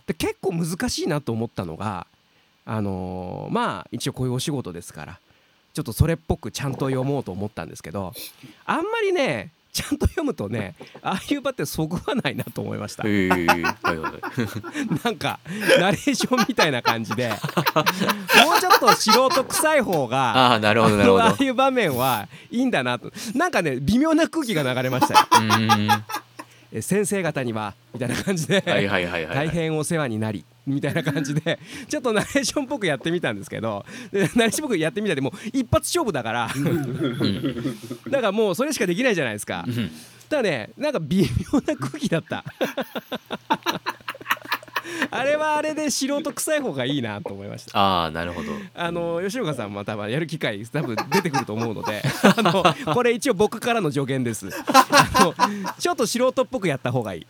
[0.07, 2.07] で結構難しいなと思ったのが
[2.65, 5.19] あのーまあ一応こういうお仕事ですから
[5.73, 8.13] ちょっとそれっぽくちゃんと読もうと思ったんですけど
[8.65, 13.03] あんまりねちゃんと読むとね ああいう場ってそぐわないなと思いました。
[13.05, 13.61] へえはいはい。
[13.61, 15.39] は いなんか
[15.77, 17.27] ナレーションみたいな感じで。
[17.29, 21.23] もうちょっと素人臭い方がああなるほどなるほど。
[21.25, 23.11] ああいう場面はいいんだなと。
[23.33, 26.81] なんかね微妙な空気が流れましたよ。
[26.81, 37.77] 先生方にはみたいな感じで、大変お世話になりみたいな感じで ちょっとナレーションっぽくやってみたんですけどでナレーションっぽくやってみたでもう一発勝負だからうん。
[38.09, 39.65] だからもうそれしかできないじゃないですか。
[39.67, 39.91] うん。
[40.29, 41.21] ただねなんか微
[41.53, 42.43] 妙な空気だった。
[45.11, 47.77] あれはあれで素人臭い方がいいなと思いました。
[47.77, 48.51] ああなるほど。
[48.73, 52.01] あの吉岡さんも多分やる機会多分出てくると思うので
[52.37, 54.49] あのこれ一応僕からの助言です。
[54.67, 55.33] あの
[55.79, 57.25] ちょっと素人っぽくやった方がいい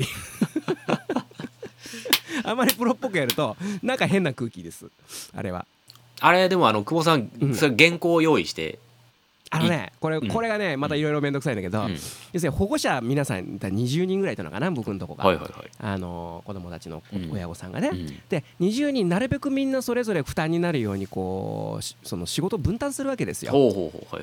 [2.50, 4.88] あまりプロっぽくやるとなんか変な空気です。
[5.36, 5.66] あれは。
[6.22, 7.56] あれでもあの久保さん、うん。
[7.56, 8.80] それ原稿を用意して
[9.52, 10.28] あのねこれうん。
[10.28, 11.92] これがねまたいろいろ面倒くさいんだけど、うん。
[11.92, 15.72] 要するに保護者皆さんだ20人ぐらいいたのかな僕のとこが、はいはいはい。
[15.80, 17.32] あの子供たちのうん。
[17.32, 18.08] 親御さんがね、うん。
[18.30, 23.52] で20人なるべくみんなそれぞれ負担になるようにこうしその仕事を分担するわけですよ。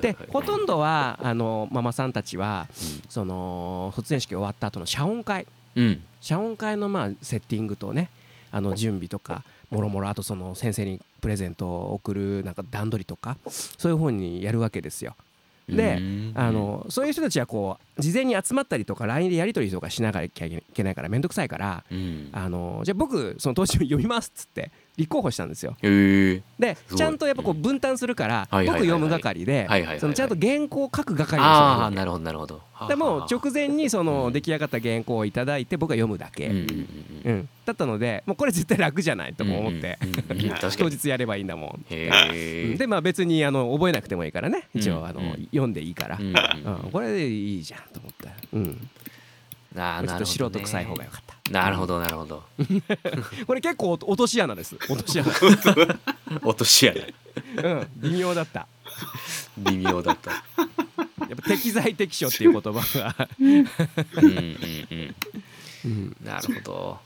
[0.00, 3.02] ではいほとんどはあのママさんたちはうん。
[3.08, 6.02] その卒園式終わった後の謝恩会うん。
[6.20, 8.08] 謝恩会のまあセッティングとね
[8.50, 15.16] あの準備とかもろもろあとその先生にプレゼントを送るなんか段取りとかそういう方にやるわけですよ。
[15.68, 16.32] でうん。
[16.34, 22.28] あのそういう人たちはこう事前に集まったりとか LINE でやり取りとかしながらいけいけないから面倒くさいからうん。
[22.32, 25.76] あのじゃあ僕その当時読みますっつって立候補したんですよ。
[25.80, 29.66] でちゃんとやっぱこう分担するから僕読む係で
[29.98, 32.62] そのちゃんと原稿を書く係にああしたなるほどなるほど。
[32.88, 34.32] でも直前にそのうん。
[34.32, 40.50] 出来上がった原稿をいただいて僕が読むだけ、うんだったのでもうこれ絶対楽じゃないとも思って、当に。
[40.90, 41.84] 日やればいいんだもん。
[41.88, 44.68] でまあ別にあの覚えなくてもいいからね。
[44.74, 45.20] 一応あの、
[45.52, 48.88] 読んでいいから、うんうんこれでいいじゃんと思って、うん、
[49.74, 50.26] ちょっとあーなるほどね。
[50.26, 51.50] 素人臭い方がよかった。
[51.50, 52.42] なるほどなるほど。
[53.46, 54.76] これ結構落とし穴です。
[54.88, 55.30] 落とし穴、
[56.42, 57.00] 落とし穴
[57.70, 58.66] うん、微妙だった。
[59.58, 60.30] 微妙だった。
[60.30, 63.66] やっぱ適材適所っていう言葉が、うんうん
[64.24, 65.14] うん。
[65.84, 66.98] うん、なるほど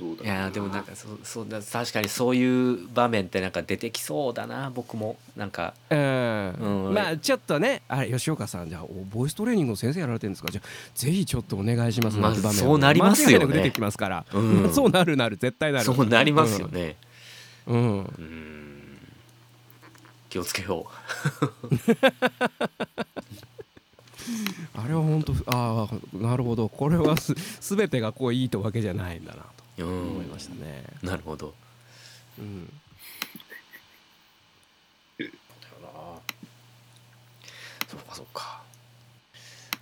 [0.00, 5.16] そうだいやーでもなんかそうそうだ確かにそういう場面ってなんか出てきそうだな僕も。
[5.36, 5.74] なんか。
[5.90, 6.50] うん。
[6.86, 6.94] うん。
[6.94, 10.50] まあちょっとねあれ吉岡さんじゃあおボイストレーニングの先生やられてるんですか？
[10.50, 12.16] じゃあぜひちょっとお願いします。
[12.16, 13.54] まあなんて場面そうなりますよね。
[13.54, 14.72] 出てきますから、うん。
[14.74, 15.84] そうなるなる絶対なる。
[15.84, 16.96] そうなりますよね。
[17.66, 17.98] うん。
[17.98, 18.98] うん。
[20.30, 20.86] 気をつけよ
[24.74, 26.68] あれは本当ああなるほど。
[26.68, 27.34] これはす
[27.76, 29.48] 全てがこういいとわけじゃないんだなと。
[29.48, 31.54] うう思いんましたね、なるほど。
[32.38, 32.72] うん、
[37.88, 38.62] そうかそうか。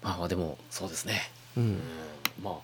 [0.02, 1.30] まあまあでもそうですね。
[1.56, 1.66] ううん。
[1.74, 1.80] ん
[2.42, 2.54] まあ。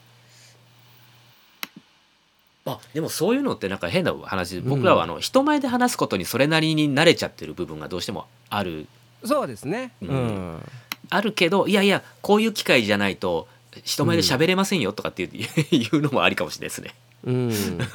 [2.65, 8.87] まあでもそういうのってなんか変な話僕らはあの人前で話すことにそれなりに慣れちゃってる部分がどうしてもある。
[9.25, 9.93] そうですね。
[10.01, 10.17] ううん。
[10.57, 10.73] ん、
[11.11, 13.49] あるけどいやいやこういう機会じゃないと
[13.85, 15.29] 人前で喋れませんよとかっていう,
[15.77, 16.95] いうのもありかもしれないですね。
[17.25, 17.51] うん、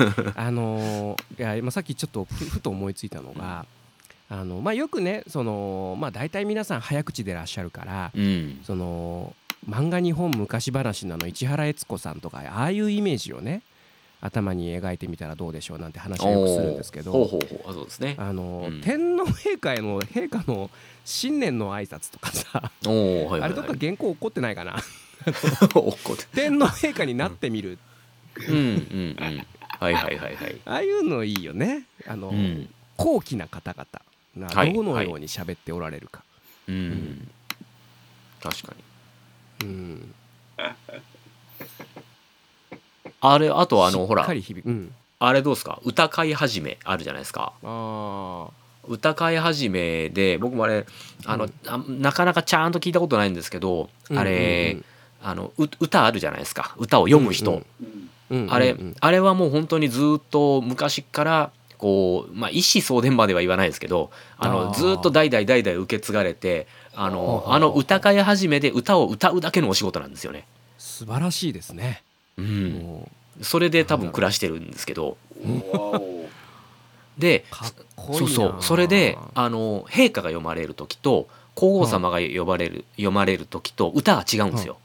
[0.35, 3.65] あのーいや今さっきちょっとふふと思いついたのが、
[4.29, 8.59] あのまあ、よくねその、まあ、大体皆さん早口でいらっしゃるから、うん。
[8.63, 9.35] その
[9.67, 13.61] 漫画日本昔話のあの市原悦子さんとかああいうイメージをね
[14.21, 17.71] 頭に描いてみたらどうでしょうなんて話をよくするんですけどほうほうほう。
[17.71, 18.15] あそうですね。
[18.17, 18.81] あの、うん。
[18.81, 20.69] 天皇陛下への陛下の
[21.05, 23.79] 新年の挨拶とかさ、はいはい、あれどっかはい。
[23.79, 24.75] 原稿起こってないかな？
[26.33, 27.77] 天皇陛下になってみる、
[28.47, 29.45] うんうんうん。
[29.79, 30.61] はいはいはいはい。
[30.65, 31.83] ああいうのいいよね。
[32.07, 32.69] あの、うん。
[32.97, 36.21] 高貴な方々がはいどのように喋っておられるか、
[36.67, 37.27] うん、ん
[38.41, 38.73] 確か
[39.61, 39.67] に。
[39.67, 40.13] うん。
[43.21, 44.27] あれあとあのほら。
[44.27, 45.79] うん、あれどうですか？
[45.85, 47.53] 歌会始めあるじゃないですか。
[47.63, 48.49] あ
[48.85, 50.85] 歌会始めで僕もあれ
[51.25, 51.53] あの、うん。
[51.67, 54.85] あなかなかちゃんと聞いたことないんですけど、ーあれ、うん。
[55.21, 56.75] あのう歌あるじゃないですか。
[56.77, 58.09] 歌を読む人、うんうんうんうん
[58.49, 70.45] あれ、あれはもう本当にずっと昔からこうまあ一子相伝までは言わないですけどあのずっと代々代々受け継がれてあのあの歌会始めで歌を歌うだけのお仕事なんですよね。
[70.77, 72.03] 素晴らしいですね、
[72.37, 73.09] うん、も
[73.41, 75.17] それで多分暮らしてるんですけど。
[77.17, 77.43] で
[78.13, 78.55] そうそう。
[78.61, 84.77] それであの陛下が読まれる時と皇后様が呼ばれる読まれる時と歌が違うんですよ。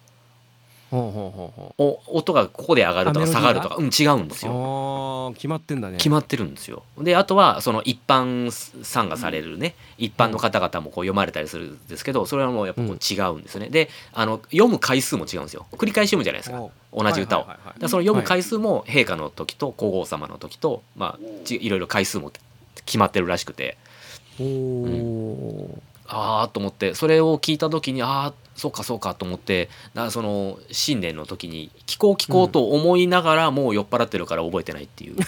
[0.94, 3.76] ほうほうほうほお音がここで上がるとか下がるとか。
[3.76, 5.32] うん違うんですうよ。
[5.34, 5.96] 決まってんだね。
[5.96, 6.84] 決まってるんですよ。
[6.98, 8.50] であとはその一般
[8.84, 13.68] 参加されるね、一般の方々もこう読まれたりするんですけどそれはもうやっぱこう違うんですよね。
[13.68, 15.66] であの読む回数も違うんですよ。
[15.72, 16.62] 繰り返し読むじゃないですか。
[16.92, 17.40] お同じ歌を。
[17.42, 22.30] はいはいその読む回数も陛下の時と皇后様の時と、まあ、ちいろいろ回数も
[22.86, 23.76] 決まってるらしくて。
[24.40, 35.16] おおああと思ってそれを聞いた時にああそうかそうかと思ってなその新年の時に聞こう聞こうと思いながらもう酔っ払ってるから覚えてないっていう。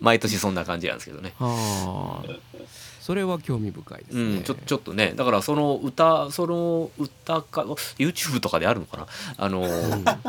[0.00, 1.32] 毎年そんな感じなんですけどね。
[1.38, 2.62] はあ
[3.00, 5.12] それは興味深いですね、うん、ちょちょっとね。
[5.16, 7.62] だからその歌その歌か
[7.98, 9.06] YouTube とかであるのかな？
[9.38, 9.66] あの、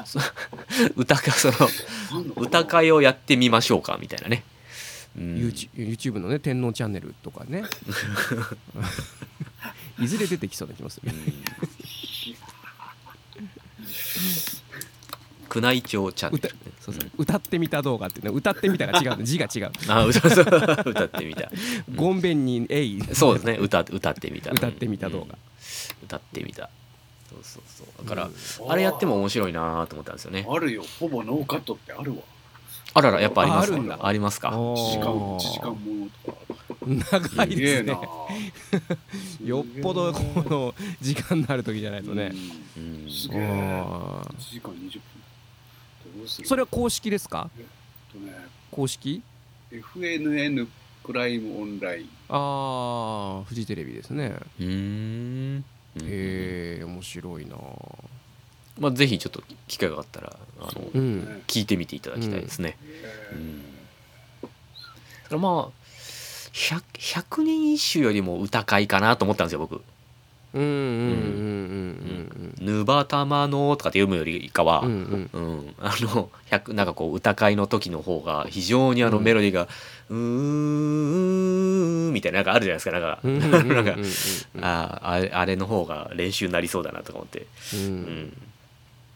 [0.06, 0.20] そ
[0.98, 1.54] 歌かその
[2.36, 4.44] 歌会をやってみましょうかみたいなね。
[5.16, 5.36] うん。
[5.76, 7.64] YouTube のね天皇チャンネルとかね
[10.04, 11.12] いずれ出てきそうな気もする。
[15.56, 17.04] 宮内庁チャンネ歌ル、そうそう。
[17.04, 18.32] うん歌ってみた動画っていうの。
[18.32, 19.24] 歌ってみたが違うの。
[19.24, 19.72] 字が違う。
[19.88, 20.46] あ歌そう。
[20.46, 21.52] 歌ってみた。
[21.96, 23.02] ゴンベンにえい。
[23.14, 23.58] そうですね。
[23.60, 24.52] 歌歌ってみた。
[24.52, 25.26] 歌ってみた動画。
[25.26, 25.36] うん。
[26.06, 26.70] 歌ってみた。
[27.30, 28.08] そうそうそう。
[28.08, 28.30] だから、
[28.70, 30.48] あれやっても面白いなと思ったんですよね。
[30.50, 30.84] あるよ。
[31.00, 32.18] ほぼノーカットってあるわ
[32.96, 34.00] あららやっぱありますああるんだ。
[34.08, 34.58] ありますか？
[34.58, 35.78] お1時間ー1時間も。
[36.06, 36.38] のとか
[37.36, 37.98] 長いですね。
[39.44, 42.32] よっぽどこの時間のある時じゃないとね。
[43.10, 43.40] すげえ。
[43.40, 45.02] ー1時間20分。
[46.18, 46.48] どうする？
[46.48, 47.50] それは公式ですか？
[48.12, 48.34] とね。
[48.72, 49.22] 公式
[49.72, 50.68] ？FNN
[51.04, 52.10] プライムオンライン。
[52.30, 54.36] ああフジテレビですね。
[54.60, 54.68] うー
[55.58, 55.66] ん。
[56.02, 57.56] へえ面白いな
[58.80, 60.98] まあぜひちょっと機会があったらあのう。
[60.98, 63.62] んね聞いてみていただきたいですね、えうん。
[64.42, 64.52] だか
[65.32, 65.84] らまあ
[66.54, 69.82] 100, 100年一首よりも歌会かなと思ったんですよ僕。
[70.56, 75.30] うんうんうんうん「ぬばたまの」とかって読むよりかは、うんうん。
[75.34, 75.44] うん。
[75.44, 79.24] うん、あの100なんかこう歌会の時の方が非常にあのうん。
[79.24, 79.68] メロディーが
[80.10, 82.92] 「うーん」みたいななんかあるじゃないですか。
[82.92, 83.92] なんか、なんか
[84.56, 88.34] うんあーあれの方が練習になりそうだなとか思って、ううんん、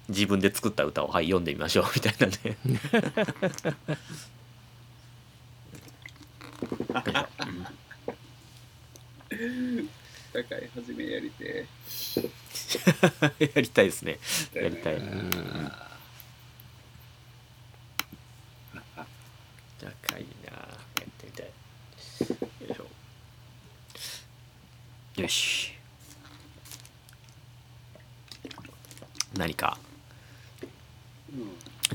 [0.10, 2.58] 自分で作った歌をはい読んでみましょう みたいなんで
[10.34, 11.66] 高い始めやりて
[13.40, 14.20] やりたいですね。
[14.54, 14.96] えやりたい。
[14.96, 15.72] うん
[19.80, 20.52] 高いな。
[20.52, 21.46] やってみたい。
[21.46, 21.54] よ
[22.70, 25.22] いしょ。
[25.22, 25.74] よし。
[29.36, 29.78] 何か。
[29.82, 29.87] うん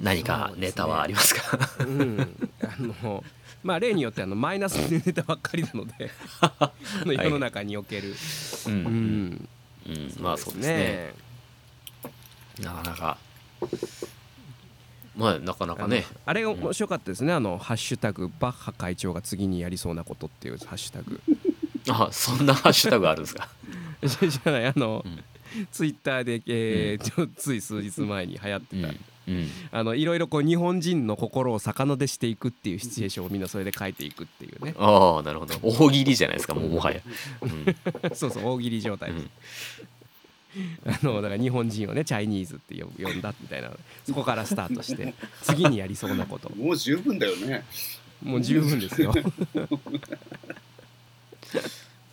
[0.00, 1.58] 何かネタはありますか？
[1.80, 2.48] うん。
[2.62, 3.24] あの
[3.62, 6.10] まあ例によってあのマイナスのネタばっかりなので
[6.58, 6.72] こ
[7.06, 8.14] の世の中における、
[8.66, 8.84] ううん。
[8.84, 9.48] ん
[9.86, 10.14] うん。
[10.20, 11.14] まあそうですね。
[12.60, 13.18] なかなか。
[15.16, 16.04] まあなかなかね。
[16.24, 21.20] あれが面白かったですね、あのハッシュタグバッハ会長が次にやりそうなことっていうハッシュタグ。
[21.90, 23.48] あそんなハッシュタグあるんですか？
[24.02, 25.22] じゃないあの、うん。
[25.70, 29.00] ツイッターで、えーちょつい数日前に流行ってた、うんうん
[29.70, 34.74] あのいろいろこう日本人の心を逆なでしていくっていうシチュエーションをみんなそれで書いていくっていうね。
[34.78, 35.54] ああなるほど。
[35.62, 37.00] 大喜利じゃないですかもうもはや、
[37.40, 38.16] うん。
[38.16, 39.30] そうそう大喜利状態うです、ん。
[40.86, 43.70] あのだから日本人をねチャイニーズって呼呼んだみたいな。
[44.06, 46.50] そこからスタートして次にやりそうなこと。
[46.56, 47.64] もう十分だよね。
[48.22, 49.12] もう十分ですよ。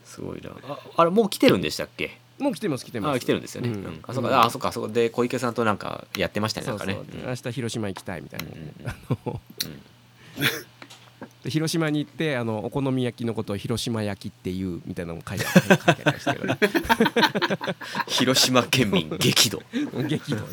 [0.05, 0.51] すごいな。
[0.67, 2.17] ああれもう来てるんでしたっけ？
[2.39, 3.17] もう来てます来てます。
[3.17, 6.87] あ来てるんですよね、ううんんあそこああそっかあそこで小池さんとなんかやってましたねそうんそう。
[6.87, 7.07] なかね。
[7.27, 8.45] 明日広島行きたいみたいな、
[11.49, 16.57] 広島に行ってあのお好み焼きのことを広島焼きっていうみたいなのも書いてありましたけどね。
[18.07, 19.61] 広島県民激怒。
[20.07, 20.37] 激怒。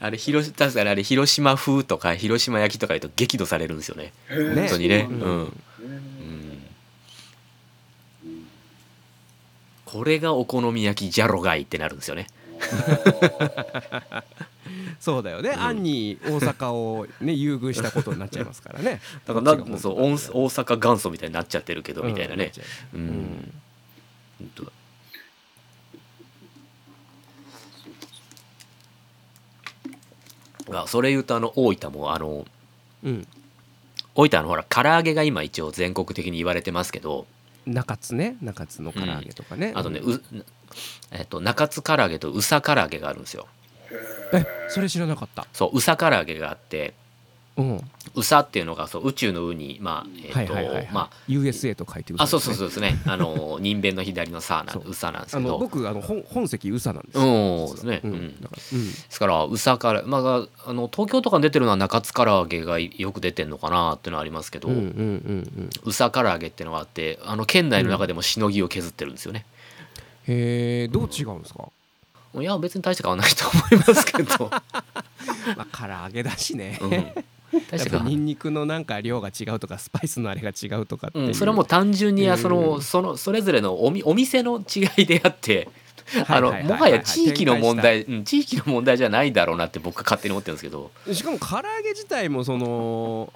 [0.00, 4.12] あれ広確かにあれ広島風とか広島焼きとか言うと激怒されるんですよね。
[4.30, 4.54] ね。
[4.54, 5.06] 本当にね。
[5.10, 5.52] ううんん、うん、うん
[9.92, 12.28] これがお好み焼きじゃろがいってなるんですよね。
[15.00, 15.54] そうだよね、ん。
[15.54, 19.00] 暗に大阪をね優遇したことになっちゃいますからね。
[19.26, 22.52] だからなそう大大阪元祖みたいになっちゃってるけどみたいなね。
[22.94, 23.04] ううん。
[23.04, 23.52] ん。
[24.38, 24.72] 本当だ。
[30.82, 32.46] あそれ言うとあの大分もあの
[33.02, 33.26] うん。
[34.14, 37.26] 大分のほら唐揚げが今一応全国的に言われてますけど
[37.66, 40.22] 中津ね中津の唐揚げとかね、あとね、うんう
[41.12, 43.46] えっと中津唐揚げと宇佐唐揚げがあるんですよ。
[44.32, 45.46] えそれ知らなかった。
[45.52, 46.94] そう宇佐唐揚げがあって
[47.60, 47.90] うん。
[48.16, 50.54] 宇佐っていうのがそう宇宙の「う」にまあえっと
[50.92, 52.98] ま USA と書いてああそうそううそうですね。
[53.06, 54.82] あの人弁の左の「さ」なそう。
[54.86, 55.58] 宇佐なんですけど。
[55.58, 57.18] 僕あの本本籍宇佐なんです。
[57.18, 59.52] ようんですからうん。
[59.52, 65.70] ですからまああの東京とかに出てるのは中津唐揚げがよく出てんのかなっていうのはありますけど、うんうんうんうん。
[65.84, 69.44] 宇佐唐揚げっていうのがあってあの県内の中でもしのぎを削ってるんですよね、
[70.26, 71.68] へえどう違うんですか？
[72.34, 74.50] いや別に大して変わらないと思いますけど、
[75.56, 76.90] まあ唐揚げだしね、うん、
[77.52, 82.38] やっぱニンニクのなんか量が違うとかスパイスのあれが違うとかっていう、うん、それはもう単純にうん。
[82.38, 85.68] そのそのそれぞれのおみお店の違いであって
[86.26, 90.90] あのもはや地域の問展題、うん、地域の問題じゃないだろうなって僕は勝手に思ってるんですけど。
[91.12, 93.32] しかも唐揚げ自体もその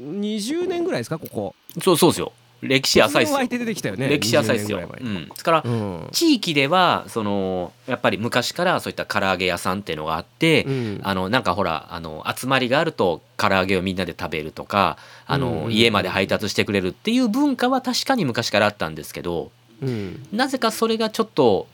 [0.00, 1.54] 20年ぐらいですかここ。
[1.82, 2.32] そうそうですよ
[2.68, 3.26] 歴史浅いで
[3.74, 3.96] すよ。
[3.96, 6.08] ね歴史浅いですよ、20年ぐらいうん、ですから前うん。
[6.12, 11.00] 地域ではそのやっぱり昔からそういった唐揚げ屋さんっていうのがあって、うん。
[11.02, 19.50] あのなんかほらあの集まりがあると唐揚げをみんなで食べるとかあの、家まで配達してくれるっていう文化は確かに昔からあったんですけど
[19.82, 20.26] うん。
[20.32, 21.66] なぜかそれがちょっと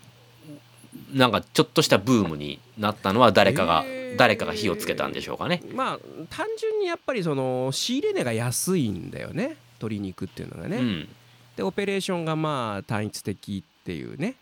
[1.12, 4.00] なんかちょっとしたブームになったのは誰かが、えー。
[4.16, 5.62] 誰かが火をつけたんでしょうかね。
[5.72, 5.98] まあ
[6.30, 11.08] 単純にやっぱりその仕入れ値が安いんだよね鶏肉っていうのがね、うん、
[11.56, 14.34] でオペレーションがまあ単一的っていうね、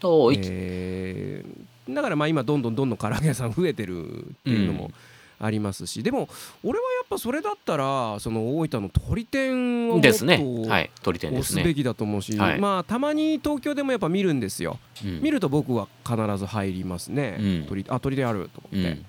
[0.00, 4.90] と、えーだからまあ今どんどんどんどん唐揚げ屋さん増えてるっていうのも
[5.40, 6.28] ありますし、でも
[6.62, 10.38] 俺はやっぱそれだったらその大分の鳥天をもっですね。
[11.34, 11.40] と。
[11.40, 12.60] 押すべきだと思うし、はい。
[12.60, 15.20] まあたまに東京でもやっぱ見るんですよ、うん。
[15.20, 17.66] 見ると僕は必ず入りますね、うん。
[17.68, 19.06] 鳥あ鳥天あると思って、うん、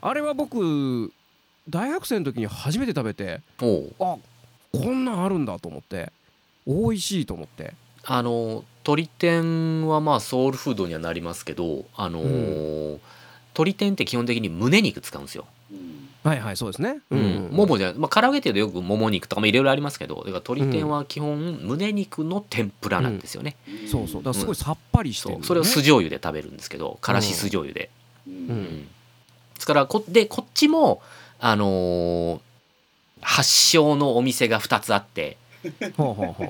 [0.00, 1.12] あれは僕
[1.68, 3.40] 大学生の時に初めて食べて
[4.00, 4.16] あ
[4.78, 6.12] こんなんあるんだと思って
[6.66, 7.74] 美味しいと思って。
[8.08, 12.98] あの鳥天はまあソウルフードにはなりますけど、あのー
[13.52, 15.46] 鳥天って基本的に胸肉使うんですよ。
[15.72, 16.08] うん。
[16.22, 17.00] はいはいそうですね。
[17.10, 17.48] うん。
[17.50, 23.56] ももじゃまあ唐揚げっていうとよくもも肉とかもいろいろありますけどだから鶏天は基本胸肉の天ぷらなんですよね、
[23.86, 24.22] そうそう。
[24.22, 25.36] だからすごいさっぱりしてね。
[25.36, 25.44] そう。
[25.44, 27.88] それを酢醤油で食べるんですけどからし酢醤油で、
[28.28, 28.36] ううん。
[28.36, 28.82] うん。
[28.82, 28.88] で
[29.58, 31.00] すからこでこっちも
[31.40, 32.40] あのー
[33.26, 35.36] 発祥のお店が2つあって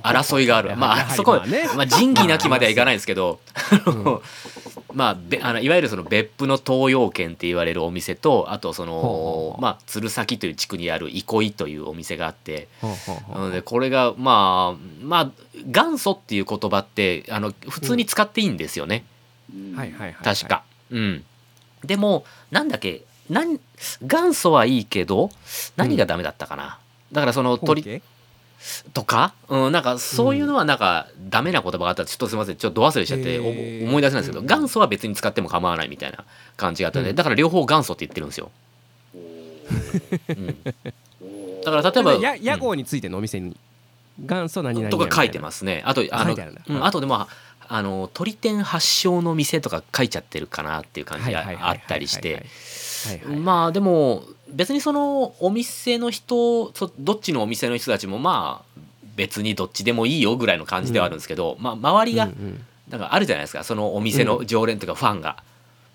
[0.02, 0.76] 争いがある。
[0.76, 1.66] まあそこまあね。
[1.74, 3.40] まあ仁義なきまではいかないですけど
[3.86, 4.20] うん
[4.92, 12.68] まあべあのいわゆるその別府の東洋軒って言われるお店とあとそのまあ鶴崎という地区にある憩いというお店があって
[13.32, 15.30] なのでこれがまあまあ
[15.64, 19.04] 元祖っていう言葉ってあの普通に使っていいんですよね、
[20.22, 20.62] 確か。
[20.90, 21.24] うん、
[21.84, 23.58] でもなんだっけなん
[24.02, 25.30] 元祖はいいけど
[25.76, 26.78] 何がダメだったかな、
[27.12, 28.02] だからその鳥
[28.92, 32.56] とか、うん、なんかそういうのはなんかダメな言葉があったらちょっとすみません。
[32.56, 34.46] ちょっとど忘れしちゃって思い出せないんですけどうん。
[34.46, 36.24] 元祖は別に使っても構わないみたいな
[36.56, 37.16] 感じがあったので、うん。
[37.16, 38.50] だから両方元祖って言ってるんですよ。
[39.14, 43.56] おうん、ーだから例えばや屋号についてのお店に
[44.18, 45.82] 元祖何々とか書いてますね。
[45.84, 46.34] あとあの
[46.68, 47.28] うんあとでも
[47.68, 52.46] あの鳥天発祥の店とか書いちゃってるかなっていう感じがあったりして。
[53.04, 53.36] はいはい。
[53.36, 58.80] まあでも別にそのお店の人そどっちのお店の人たちもまあ
[59.16, 65.42] 別にどっちでもいいよぐらいの感じではあるんですけど、まあ周りがうんなんかあるじゃないですかそのお店の常連とかファンが、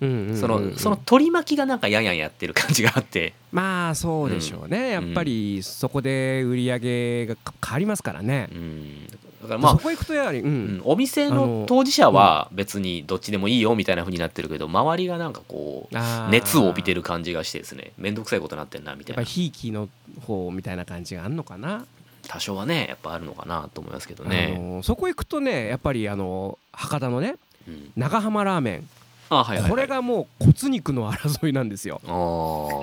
[0.01, 0.37] うんうんうんうん。
[0.37, 9.07] そのその取り巻きがなんかやんやんやってる感じがあって、まあそうでしょうね、やっぱりそこで売り上げが変わりますからね、うん、
[9.41, 10.47] だからまあそこ行くとやはり、うん。
[10.47, 10.81] うん。
[10.85, 16.29] お店の当事者は別にどっちでもいいよみたいな風になってるけど周りがなんかこうあー。
[16.29, 19.21] 熱を帯びてる感じがしてですね面倒くさいことになってんなみたいな。
[19.21, 19.89] やっぱりひいきの
[20.25, 21.85] 方みたいな感じがあるのかな、
[22.27, 24.57] 多少はねやっぱあるのかなと思いますけどあね。
[24.59, 27.35] のそこ行くとねやっぱりあの博多のね
[27.67, 27.91] うん。
[27.95, 28.89] 長浜ラーメン、
[29.33, 32.01] あはいはいはい、これがもう骨肉の争いなんですよ。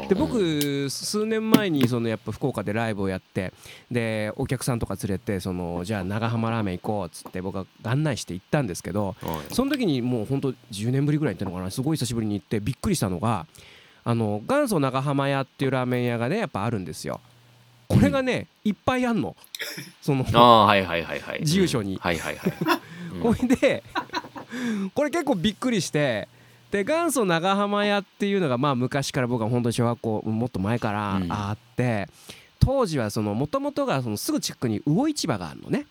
[0.08, 3.52] でうん僕数年前にそのやっぱ福岡でライブをやって
[3.90, 9.54] でお客さんとか連れてそのじゃあ長浜ラーメン行こうっつって僕は案内して行ったんですけどはい。
[9.54, 11.70] その時にもう本当10年ぶりぐらい行ったのかな。
[11.70, 13.46] すごい久しぶりに行ってびっくりしたのが
[14.04, 17.20] あの元祖長浜屋っていうラーメン屋がねやっぱあるんですよ。
[17.88, 19.36] これがねいっぱいあんの。
[20.00, 21.44] そのああはいはいはいはい。
[21.44, 21.92] 住所に。
[21.92, 21.98] うん。
[21.98, 22.52] はいはいはい、
[23.16, 23.82] う んほいで
[24.94, 26.28] これ結構びっくりして
[26.70, 31.32] で元祖長浜屋っていうのがまあ昔から僕は本当に小学校もっと前からうん。
[31.32, 32.08] あって、
[32.60, 35.86] 当時はそのもともとがそのすぐ近くに魚市場があるのね。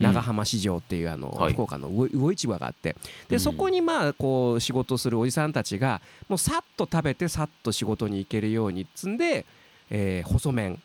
[0.00, 1.52] 長浜市場っていうあの、はい。
[1.52, 2.92] 福岡の魚魚市場があって。
[2.92, 2.98] うん。
[3.28, 9.44] でそこにまあこう仕事するおじさんたちがもうさっと食べてさっと仕事に行けるようにっつんで、
[9.90, 10.80] えー細麺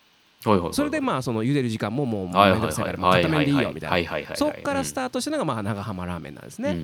[0.74, 4.36] それでまあその茹でる時間ももうめんどくさいから片面でいいよみたいな。
[4.36, 6.78] そっからスータートしたのがまあ長浜ラーメンなんですね。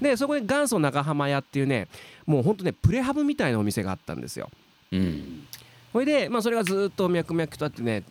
[0.00, 1.88] でそこで元祖長浜屋っていうね
[2.26, 4.50] もうほんとねプレハブみたいなお店があったんですよ。
[4.92, 5.44] うん。
[5.92, 8.02] ほいで、まあ、それがずっと脈々とあってね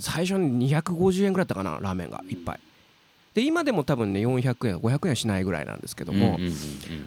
[0.00, 2.58] 最初に250円ぐらいだったかなラーメンが一杯。
[3.36, 6.38] で今でも多分ね400円500円しないぐらいなんですけども、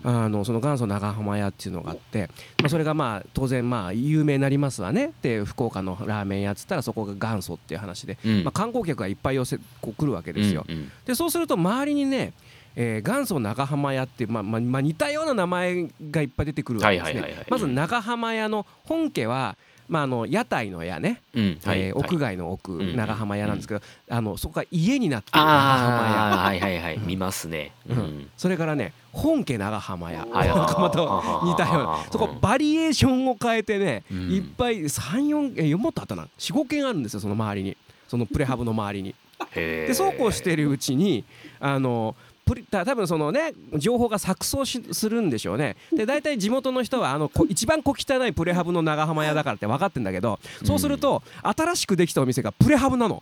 [0.03, 5.11] あのその元祖長浜屋っていうのがあって、まあ、それがまあ当然まあ有名になりますわね。
[5.23, 8.43] で福岡のラーメン屋っつったらそこが元祖っていう話で、うん。
[8.43, 10.65] まあ、観光客がいっぱい寄せこう来るわけですよ。
[10.69, 10.91] うんうん。
[11.03, 12.33] でそうすると周りにね、
[12.75, 17.13] えー元祖長浜屋ってまあまあまあ、似たような名前がいっぱい出てくるわけです。
[17.15, 17.45] ね。
[17.49, 19.57] まず長浜屋の本家は、
[19.89, 26.37] まあ、あの屋台の屋ね、うんはいえー屋外の奥、うん長浜屋なんですけど、あのそこが家になってる長浜屋。
[26.37, 27.71] はいはいはい見ますね。
[27.89, 27.99] ううん。
[27.99, 30.99] んそれからね本家長浜屋、はいなんかまた
[31.45, 32.05] 似たような。
[32.11, 34.31] そこバリエーションを変えてね、うん。
[34.31, 36.27] いっぱい34えもっとあったな。
[36.37, 37.75] 45軒あるんですよその周りに。
[38.07, 39.15] そのプレハブの周りに。
[39.55, 41.23] でそうこうしてるうちに
[41.59, 42.15] あの
[42.49, 45.77] プリた多分そのね情報が錯綜しするんでしょうね。
[45.91, 53.21] で大体地元の人はあのこ一番小汚いプレハブの長浜屋だからって分かってんだけどそうすると、新しくできたお店がプレハブなの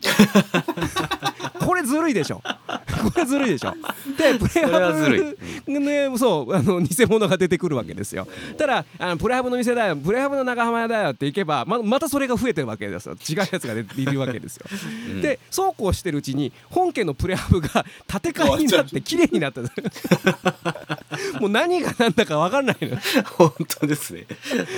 [1.60, 2.42] これずるいでしょ。
[2.42, 3.74] これずるいでしょ。
[4.16, 8.26] で プレハブねそうあの偽物が出てくるわけですよ。
[8.56, 9.96] ただあのプレハブの店だよ。
[9.96, 13.14] プレハブの長浜屋だよって行けばままたそれが増えてるわけですよ。
[13.14, 14.66] 違うやつが出ているわけですよ。
[15.12, 15.22] うん。
[15.22, 19.60] でそうこうしてるうちに本家のプレハブが建て替えになって綺麗になった。
[21.40, 22.96] もう何が何だか分かんないの。
[23.36, 24.26] 本当ですね。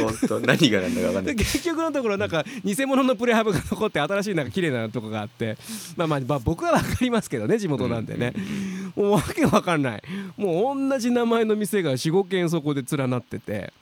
[0.01, 0.41] 本当。
[0.41, 1.37] 何が何だか分かんない。
[1.37, 5.57] で結局のところなんか偽物のプレハブが残って新しいなんか綺麗なとこがあって
[5.97, 8.33] まあまあ、まあ、僕は分かりますけどね地元なんでね。
[8.97, 10.03] もうわけわかんない。
[10.37, 13.73] もう同じ名前の店が45軒そこで連なってて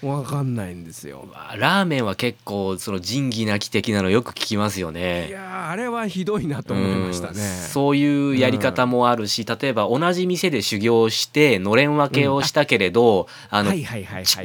[0.00, 1.26] 分かんないんですよ。
[1.28, 5.30] うわラーメンは結構その仁義なき的なのよく聞きますよいね。
[5.30, 7.40] やーあれはひどいなと思いましたね。
[7.40, 13.72] うんそういうやり方もあるし、例えば同じ店で修行してのれん分けをしたけれど、あの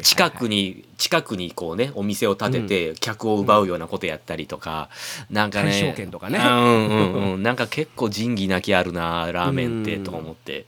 [0.01, 4.89] 近くに近くにこうねお店を建てて客を奪うようなことやったりとか、
[5.29, 6.39] なんか大ね正券とかね。
[6.39, 7.43] うんうんうん。
[7.43, 10.03] なんか結構仁義なきあるなラーメンってうん。
[10.03, 10.65] とか思って、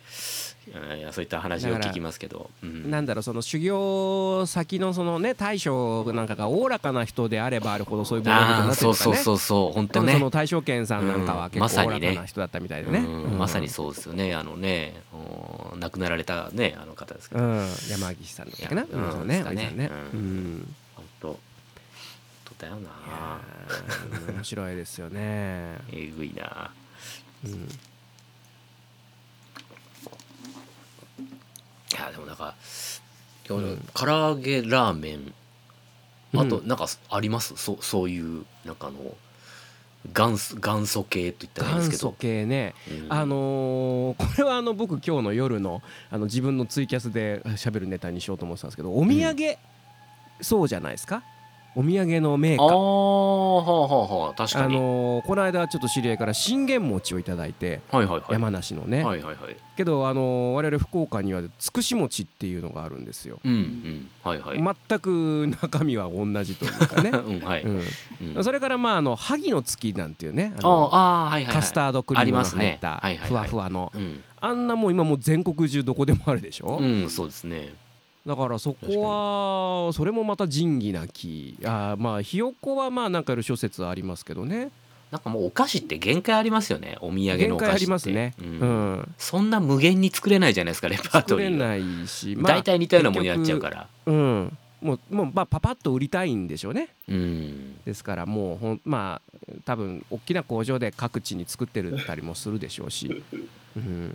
[0.97, 2.89] いやそういった話を聞きますけど、うん。
[2.91, 8.75] なんだろうその修行先のそのね大将なんかがおおらかな人であればあるほどそういうものになってるとかね。
[8.75, 13.37] そうそうそうそう本当でもそねの大正圏さんなんかは結構おおらかな人だったみたいでね、うん。
[13.37, 15.01] まさにそうですよねあのね。
[15.13, 20.55] うん亡くなられたねあの方ですけど、うん、山岸さんだっけな、うんそうね、うんおじさんね、ううん。
[20.59, 21.39] ん、本当
[22.59, 23.41] だよいな
[24.33, 25.77] 面白いですよね。
[25.91, 26.71] えぐいな。
[27.45, 27.67] うん、
[31.93, 32.55] いやでもなんか
[33.49, 33.85] いやうん。
[33.93, 35.33] 唐揚げラーメン。
[36.37, 39.15] あとうんなんかあります、そうそういうなんかあの
[40.13, 43.13] 元祖元祖系と言ったらいいんです元祖けど、系ね、うん。
[43.13, 45.81] あのーこれはあの僕今日の夜の
[46.11, 49.57] あの自分のツイキャスで喋るネタにしようと思ってたんですけどお土産、
[50.41, 51.23] そうじゃないですか？
[51.75, 52.67] お土産のメーカー。
[52.67, 58.31] ああはあは確かあに、のーこの間ちょっと知り合いから信玄餅をいただいてはいはいはい。
[58.31, 59.55] 山梨のね、はいはいはい。
[59.75, 64.09] けどあのー我々福岡にはつくし餅っていうのがあるんですよ、うんうん。
[64.23, 67.09] はいはい、全く中身は同じというかね。
[67.25, 67.81] うんはい、うん。
[68.35, 68.43] うん。
[68.43, 70.53] それからまああの萩の月なんていうね。
[70.55, 72.65] ああのああーはいはい、はい、カスタードクリームのありますね。
[72.65, 73.29] 入ったはいはいはい。
[73.29, 73.91] ふわふわの。
[73.93, 76.77] うん、あんなもう今もう全国中どこでもあるでしょ？
[76.81, 77.73] うん、そうですね
[78.25, 84.71] だからそこはそれもまた仁義なきあーまあひよこはまあなんかいろいろ諸説ありますけどね。
[85.11, 86.97] なんかもうお菓子って限界ありますよね。
[86.99, 87.79] お土産のお菓子って。
[87.81, 88.33] りますね。
[88.39, 88.93] ううん。
[88.95, 92.35] んそんな無限に作れないじゃないですかレパート作れリーがないし。
[92.41, 93.87] 大体似たようなものになっちゃうから。
[94.07, 94.57] うん。
[94.81, 96.89] もうもうまあパパッと売りたいんでしょうね。
[97.07, 97.75] うん。
[97.85, 103.23] ですからもうほんまあ多分大きな工場で各地に作ってるたりもするでしょうし、
[103.75, 104.13] うん、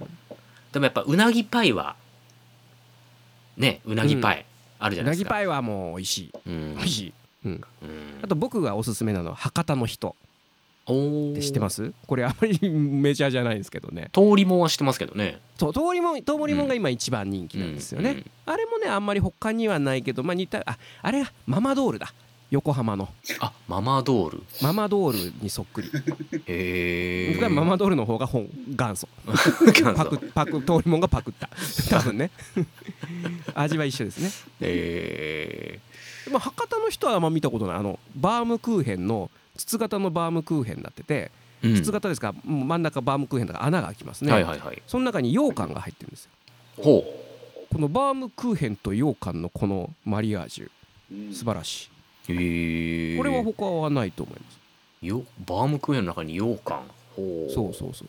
[0.72, 1.96] でもやっぱうなぎパイは
[3.60, 4.44] ねうなぎパイ
[4.78, 6.32] あるじゃうないですぎパイはもう美味しい。
[6.46, 6.74] うん。
[6.76, 7.12] 美味しい、
[7.44, 7.60] うん、うん。
[8.22, 10.16] あと僕がおすすめなのは博多の人。
[10.86, 11.32] おー。
[11.32, 11.92] って知ってます？
[12.06, 14.08] これあまりメジャーじゃないんですけどね。
[14.12, 15.38] 通りもんは知ってますけどね。
[15.58, 18.24] そう通りもん通りもんが今一番人気なんですよね、うんうん。
[18.46, 22.12] あれもねあんまり他にはないけどまあ似たああれがママドールだ
[22.50, 23.08] 横浜の。
[23.38, 24.42] あママドール。
[24.60, 25.90] ママドールにそっくり。
[26.46, 27.34] へえ。
[27.34, 29.08] 僕はママドールの方が本元祖。
[29.94, 31.48] パクパク通りもんがパクった。
[31.88, 32.30] 多分ね。
[33.54, 34.30] 味は一緒ですね。
[34.60, 35.78] え。
[36.30, 37.76] まあ博多の人はあんま見たことない。
[37.76, 41.30] あのバームクーヘンの筒型のバームクーヘンになってて
[41.62, 42.28] 筒型ですか？
[42.28, 44.82] ら真ん中バームクーヘンだから穴が開きますね、はいはいはい。
[44.86, 46.30] その中に羊羹が入ってるんですよ。
[46.82, 47.04] ほ
[47.72, 50.70] このバームクーヘンと羊羹のこのマリアージュ。
[51.12, 51.34] うん。
[51.34, 51.90] 素晴らしい
[53.18, 54.60] これは他はないと思います。
[55.02, 56.80] よバームクーヘンの中に羊羹。
[57.16, 57.52] ほう。
[57.52, 58.08] そうそうそう。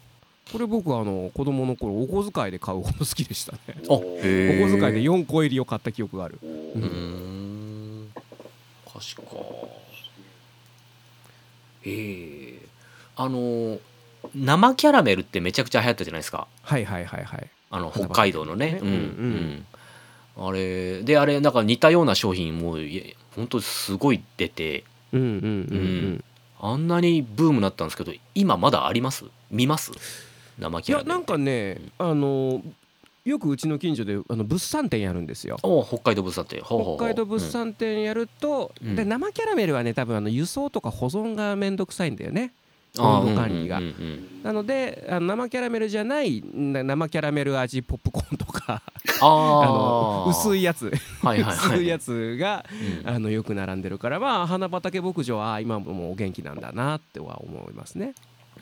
[0.52, 3.60] これ僕はあの子供の頃お小遣いで買うほど好きでしたね。
[3.70, 6.40] あ お小遣いで4個入りを買った記憶がある。
[6.44, 8.12] おうん。
[8.86, 9.22] お菓子か。
[11.86, 12.60] ええ
[13.16, 13.80] あの
[14.36, 16.48] 生キャラメルってめちゃくちゃ流行ったじゃないですか。
[16.62, 17.50] はいはいはいはい。
[17.70, 18.80] あの花北海道のね。
[18.82, 18.88] うん。
[18.88, 19.66] うんうん
[20.38, 25.82] あれであれなんか似たような商品もいえ本当すごい出てうんうんうんう
[26.18, 26.24] ん。
[26.64, 29.26] あんなにブームになったんですけど今まだあります？
[29.50, 29.92] 見ます？
[30.60, 32.62] 生いキャラメルやなんかねあの
[33.24, 35.58] よくうちの近所であの物産展やるんですよ。
[35.64, 36.98] お北海道物産ってほうほうほう。
[36.98, 38.96] 北海道物産展やると、うん。
[38.96, 42.54] で生キャラメルはね多分あの輸送とか保存がめんどくさいんだよね。
[42.98, 43.78] 温度管理が。
[43.78, 44.44] うんうんうん。
[44.44, 48.82] なのであの生キャラメルじゃないな生キャラメル味ポップコーンとか
[49.22, 50.92] ああのー薄いやつ。
[51.22, 51.78] はいはいはい。
[51.78, 52.66] 薄いやつが
[53.04, 53.10] うん。
[53.10, 58.14] あのよく並んでるからまあ花畑牧場は今もお元気なんだなっては思いますね。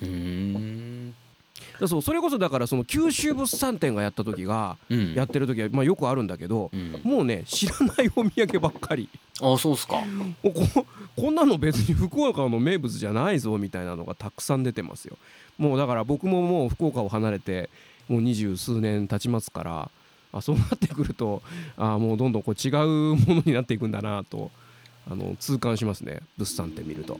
[0.02, 1.14] うーん。
[1.80, 5.14] だそうそれこそだからその九州物産展がやった時がうん。
[5.14, 7.00] やってる時はまあよくあるんだけどうん。
[7.04, 9.10] もうね知らないお土産ばっかり。
[9.42, 9.96] あそうっすか。
[10.44, 10.86] こ
[11.16, 15.18] こんなの別に福岡の名物じゃないぞみたいなのがたくさん出てますよ。
[15.58, 17.70] もうだから僕ももう福岡を離れて
[18.08, 19.92] もう二十数年経ちますから
[20.32, 21.42] あそうなってくると
[21.78, 24.52] あもうどんどんこう違うものになっていくんだなと
[25.10, 27.20] あの痛感しますね物産って見ると。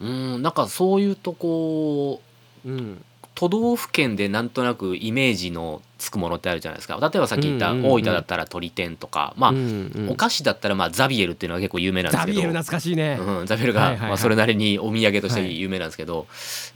[0.00, 2.22] うんなんかそういうとこ
[2.64, 3.04] うん
[3.40, 6.98] 都道府県でなんとなくイメージのつくものってあるじゃないですか。
[7.00, 10.10] 例えばさっき言った大分だったら鳥天とかまあ、うんうん。
[10.10, 12.34] お菓子だったらまあザビエルっていうのは結構有名なんですけど。
[12.34, 13.18] ザビエル懐かしいね。
[13.18, 14.08] うん、ザビエルが、はいはいはい。
[14.08, 16.26] まあ、それなりにお土産として有名なんですけど、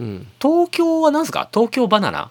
[0.01, 0.27] うん。
[0.41, 1.51] 東京は何ですか？
[1.53, 2.31] 東京バナナ？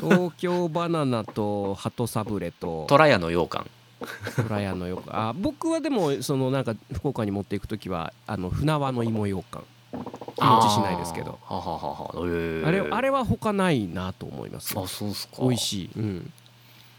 [0.00, 2.86] 東京バナナと鳩サブレと。
[2.90, 3.70] 虎屋の羊羹。
[4.34, 11.38] トラヤのよくあ僕はでもそのなんか福岡に持っていく時はあの船輪の芋羊羹日持ちしないですけど。
[11.48, 12.66] あーははははへー。
[12.66, 14.78] あれあれは他ないなと思います。
[14.78, 15.42] あそうっすか。
[15.42, 16.32] 美味しい、うん、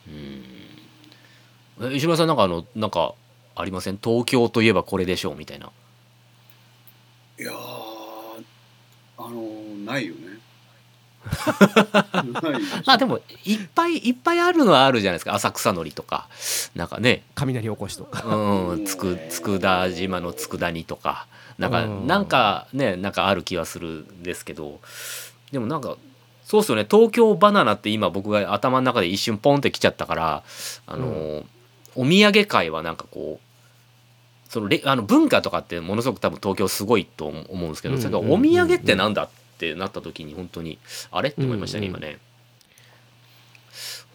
[0.08, 0.44] うん。
[1.92, 3.16] え石村さんなんかあのなんか
[3.56, 4.00] ありません？
[4.02, 5.72] 東京といえばこれでしょうみたいな。
[7.40, 7.56] いやー
[9.18, 9.42] あの
[9.86, 10.22] ないよね。
[12.86, 15.34] まあでもいっぱいいっぱいあるのはあるじゃないですか。
[15.34, 16.28] 浅草のりとか。
[16.76, 17.24] なんかね。
[17.34, 18.24] 雷おこしとか。
[18.36, 18.86] うん。
[18.86, 21.28] つく佃島の佃煮とか
[21.58, 22.08] なんかうん。
[22.08, 24.80] なんかねなんかある気はするんですけど。
[25.52, 25.98] でもなんか
[26.44, 26.86] そうっすよね。
[26.90, 30.44] 東京バナナって今僕が頭の中で一瞬ポンってきちゃったから
[30.88, 31.46] あのー、
[31.96, 40.78] お土産会はなんかこうそのれあの文化とかってものすごく多分東京すごいと思うんですけど、うんそれからお土産ってなんだってなった時に本当に
[41.12, 42.20] あれって思いましたね、うんうん今ね。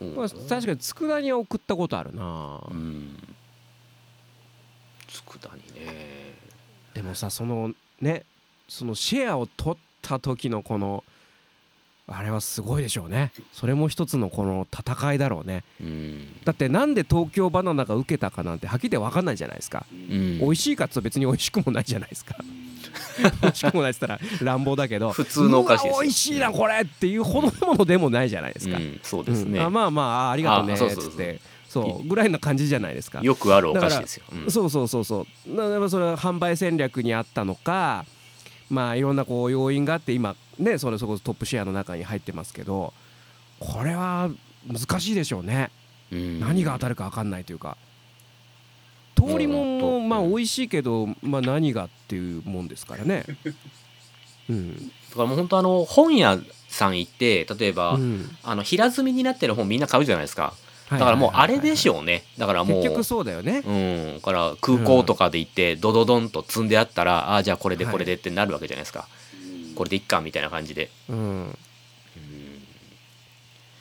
[0.00, 0.14] うん。
[0.14, 3.16] まあ、確かに佃煮は送ったことあるなうん。
[5.08, 6.27] 佃煮ね
[6.98, 7.70] でもさその
[8.00, 8.24] ね
[8.66, 11.04] そのシェアを取った時のこの
[12.08, 13.32] あれはすごいでしょうね。
[13.52, 15.62] それも一つのこの戦いだろうね。
[15.80, 16.42] うん。
[16.42, 19.86] だってなんで東京バナナが受けたかなんてはっきり分かんないじゃないですか。
[19.92, 20.38] うん。
[20.40, 22.34] 美味しいかっつうと別に美味しくもないじゃないですか。
[23.42, 25.12] 美味しくもないっつったら乱暴だけど。
[25.12, 26.00] 普通のお菓子です。
[26.00, 29.66] 美味しいなこれっていうほどのものでもないじゃないですか、うんそうですね、うん。
[29.66, 32.08] あまあまああありがとうねあっつってそう。
[32.08, 34.50] ぐらいな感じじゃないですかよくあるお菓子ですよ、うん。
[34.50, 35.56] そうそうそうそう。
[35.56, 38.04] だからそれは販売戦略にあったのか
[38.70, 42.92] まあいろんなこう要因があって今ねそれそこそトップシェアの中に入ってますけど
[43.60, 44.30] これは
[44.66, 45.70] 難しいでしょうね、
[46.12, 46.40] うん。
[46.40, 47.76] 何が当たるか分かんないというか。
[49.16, 53.24] 通りもんもまあ美味しいけど、まあ、何がっていうもんですからね。
[54.48, 54.76] うん。
[54.76, 56.38] だからもう本当あの本屋
[56.68, 58.36] さん行って例えば、うん。
[58.44, 60.54] あの平積みになってる本みんな買うじゃないですか
[60.90, 62.24] だだからもうあれでしょうね。
[62.38, 63.62] だからもう結局そうだよね。
[63.66, 69.06] うん、だから空港とかで行ってドドドンと積んであったら、ああじゃあこれでこれでってなるわけじゃないですか、
[69.74, 71.20] これでいっかみたいな感じで、うん、う
[71.50, 71.58] ん。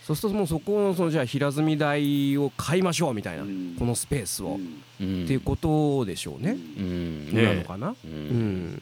[0.03, 3.43] そうするともうそこのそのじゃあ平積み台を買いましょうみたいな、
[3.77, 4.59] このスペースを、
[4.99, 5.23] うん。
[5.23, 6.51] っていうことでしょうね。
[6.51, 7.33] うん。
[7.33, 7.89] なのねかな？
[7.89, 8.73] ううん。
[8.73, 8.81] ん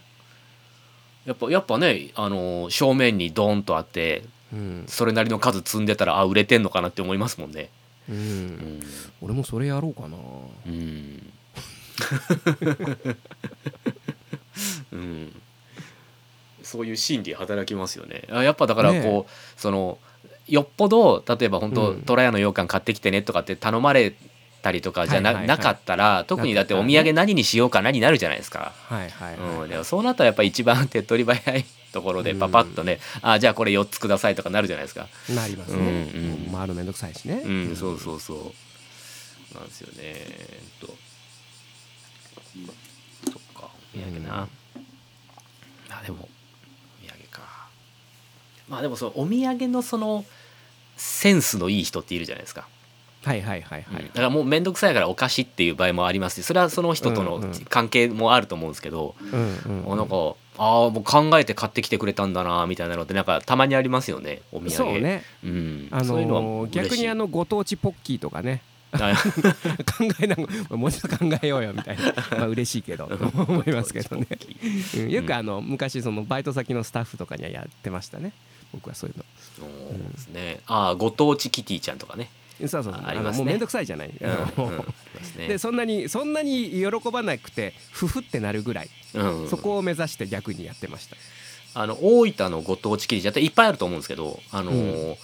[1.25, 4.23] やっぱやっぱねあの正面にドーンとあって
[4.53, 4.83] うん。
[4.87, 7.69] それなりの数積んでたらあ売れてんのかなって思いますもんね。
[8.09, 8.19] う、うん。
[8.19, 8.81] ん
[9.21, 10.17] 俺もそれやろうかな。
[10.65, 11.33] うん。
[14.91, 15.41] うん、
[16.61, 18.23] そういう心理働きますよね。
[18.29, 19.25] あやっぱだからこう、ね
[19.55, 19.97] その
[20.47, 22.01] よっぽど例えば本当、うん。
[22.03, 24.13] 虎屋の羊羹買ってきてねとかって頼まれ
[24.65, 28.73] たりとかじゃな,、はいはいはいなかったら特にだってお土産何にしようかなになるじゃないですか。
[28.87, 35.07] はいはいはい、うん、でもそうなったらやっぱり一番 手っ取り早いところでパパッとね、あじゃあこれ4つくださいとかなるじゃないですか。
[35.29, 35.77] なりますね。
[35.77, 35.91] うんう
[36.49, 37.41] ん回るのめんどくさいしね。
[37.45, 38.33] うん、そうそうそ
[39.53, 39.57] う。
[39.57, 39.93] なんですよね。
[40.01, 40.95] えっと。
[43.31, 44.47] そっか、お土産な。
[45.89, 46.29] あ、でも。
[47.03, 47.41] お土産か。
[48.69, 50.25] まあ、でも、そのお土産のその。
[50.97, 52.67] センスのいい人っているじゃないですか。
[53.25, 54.03] はいはいはいはい。
[54.03, 54.07] うん。
[54.07, 60.07] だからもう面倒くさいからお菓子っていう場合もありますしそれはその人との関係もあると思うんですけど、うんうんあなん。
[60.07, 64.71] かああもう考えて買ってきてくれたんだなみたいなのってなんかたまにありますよねお土産。
[64.71, 65.23] そうね。
[65.43, 68.61] うん、あそういうのは逆にあのご当地ポッキーとかね。
[68.91, 69.13] あ
[69.97, 70.37] 考えな
[70.69, 72.13] もうちょっと考えようよみたいな。
[72.37, 73.07] まあ嬉しいけど。
[73.07, 74.27] と思いますけどね、
[74.95, 75.09] うん。
[75.09, 78.31] よくあの昔そのバイト先のスタッフとかにはやってましたね。
[78.71, 79.25] 僕はそういうの。
[79.57, 80.59] そうですね。
[80.67, 82.29] ああ、ご当地キティちゃんとかね。
[82.59, 83.39] そうそうあありますね。
[83.39, 84.11] のもうめんどくさいじゃない、
[85.37, 91.17] でそんなにそんなに喜ばなくてふふってなるぐらい、うん、そこを目指して逆にやってました。
[91.77, 95.17] あの大分のご当地キティちゃんっていっぱいあると思うんですけど、あのーう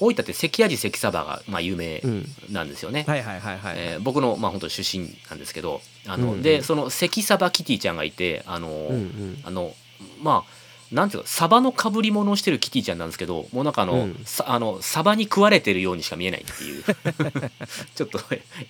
[0.00, 2.26] 大分って関味関サバがまあ有名うん。
[2.50, 3.04] なんですよね。
[3.06, 6.42] はいはいはいはい、えー僕のまあ本当出身なんですけど、あの、うんうん。
[6.42, 9.38] でその関サバキティちゃんがいて、あのーうんうん。
[9.44, 9.72] あの
[10.20, 14.20] まあなんていうかサバのかぶり物をしてるキティちゃんなんですけどもうなんかあの,、うん。
[14.24, 16.84] さあのサバに食われてるようにしか見えないっていう。
[17.94, 18.20] ちょっと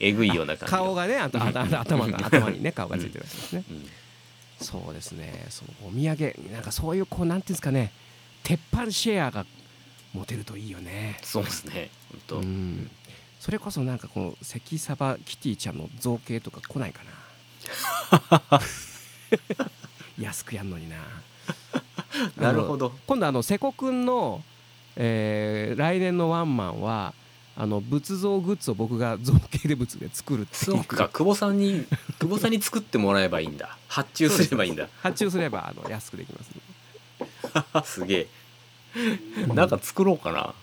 [0.00, 0.78] えぐいような感じの。
[0.78, 3.64] 顔がねあとあと頭が頭にね顔がついてるわけですね。
[3.70, 3.90] うん。
[4.60, 5.46] そうですね。
[5.50, 7.92] そのお土産なんかそういうこうなんていうんですかね
[8.42, 9.44] 鉄板シェアが
[10.12, 11.18] 持てるといいよね。
[11.22, 11.90] そうですね。
[12.10, 12.90] 本当、うん。
[13.40, 17.02] それこそなんかこの関サバキティちゃんの造形とか来ないか
[18.50, 18.60] な。
[20.18, 20.96] 安くやんのにな
[22.40, 22.92] なるほど。
[23.06, 24.42] 今度あの瀬古くんの、
[24.96, 27.14] えー来年のワンマンは
[27.56, 31.86] あの仏像グッズを僕が造形で物で作るっていそうか久保さんに
[32.18, 33.76] 久保さんに作ってもらえばいいんだ。
[33.88, 34.88] 発注すればいいんだ。
[35.02, 39.46] 発注すればあの安くできます、すげえ。
[39.54, 40.54] なんか作ろうかな。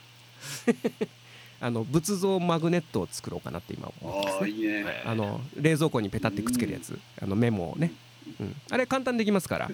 [1.63, 4.39] あの仏像マグネットを作ろうかなって今思ってますね。
[4.41, 4.83] ああいいね。
[4.83, 6.99] はいあの冷蔵庫にペタってくっつけるやつ。
[7.21, 7.93] あのメモをね、
[8.39, 9.71] うん、あれ簡単にできますから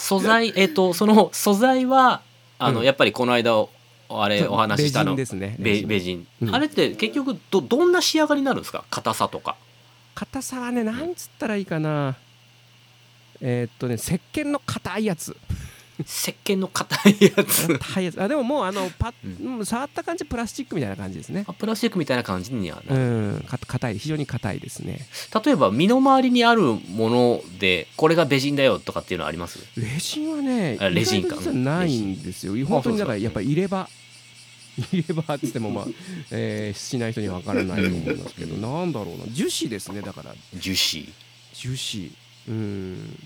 [0.00, 2.22] 素材えっ、とその素材は
[2.58, 2.86] あの、うん。
[2.86, 3.66] やっぱりこの間
[4.08, 5.14] あれお話ししたの。
[5.14, 5.56] ベジンですね。
[5.58, 6.54] ンベジン、うん。
[6.54, 8.84] あれって結局どどんな仕上がりになるんですか？
[8.90, 9.56] 硬さとか。
[10.14, 12.16] 硬さはねなんつったらいいかな。
[13.42, 15.36] えーっとね石鹸の硬いやつ
[16.06, 17.66] 石鹸の硬いやつ。
[17.78, 18.22] 硬いやつ。
[18.22, 21.44] あでももうあのパッ、ううん、触った感じプラスチックみたいな感じですね。
[21.46, 25.06] あプラスチックみたいな感じにはなうる、んか硬い非常に硬いですね。
[25.44, 29.58] 例えば身の回りにあるものでこれがベジンだよとかっていうのあります？
[29.76, 31.36] レジンはねあレジンか。
[31.52, 32.66] ないんですよ。
[32.66, 33.88] 本当にだからやっぱり入れ歯。
[34.92, 35.84] 入れ歯っつってもまあ、
[36.30, 38.56] えーしない人には分からないと思いますけど。
[38.56, 39.24] なんだろうな。
[39.32, 40.34] 樹脂ですねだから。
[40.54, 41.06] 樹脂。
[41.52, 42.10] 樹脂。
[42.48, 43.18] うん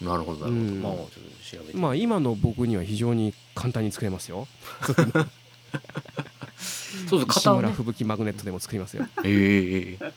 [0.00, 0.82] なるほどなるほど、うん。
[0.82, 1.10] まあちょっと
[1.58, 4.46] 調べて、まあ今の僕には非常に簡単に作れますよ。
[7.08, 7.68] そうそう石型をね。
[7.68, 9.06] 村吹雪マグネットでも作りますよ。
[9.24, 10.12] ええ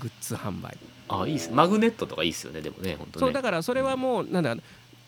[0.00, 0.76] グッズ販売。
[1.08, 1.50] あいいっす。
[1.52, 2.60] マグネットとかいいっすよね。
[2.60, 3.26] でもね本当ね。
[3.26, 4.56] そうだからそれはもうなんだ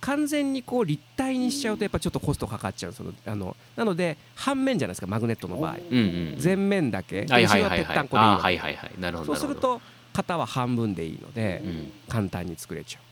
[0.00, 2.92] 完全にこう立体にしちゃうとやっぱちょっとコストかかっちゃう。
[2.92, 5.76] そのあのなので半面じゃないですかマグネットの場合。
[5.90, 7.26] うんうん全面だけ。
[7.28, 8.16] はいはいはい後ろぺったはいんこ
[8.48, 8.54] で。
[8.54, 9.80] いいそうすると
[10.12, 11.92] 型は半分でいいのでうん。
[12.08, 13.11] 簡単に作れちゃう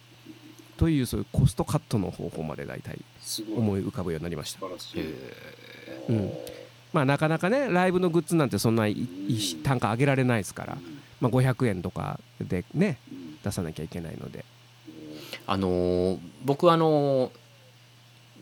[0.81, 2.99] というそういうコストカットの方法まで大体
[3.55, 4.61] 思い浮かぶようになりました。
[4.65, 6.33] うん。
[6.95, 8.87] まあなかなかねライブのグッズなんてそんな
[9.63, 10.79] 単価上げられないですから、
[11.21, 13.39] まあ、500円とかでねうん。
[13.45, 14.47] 出さなきゃいけないので。
[15.47, 17.31] あのー僕あのー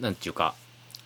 [0.01, 0.55] なんていうか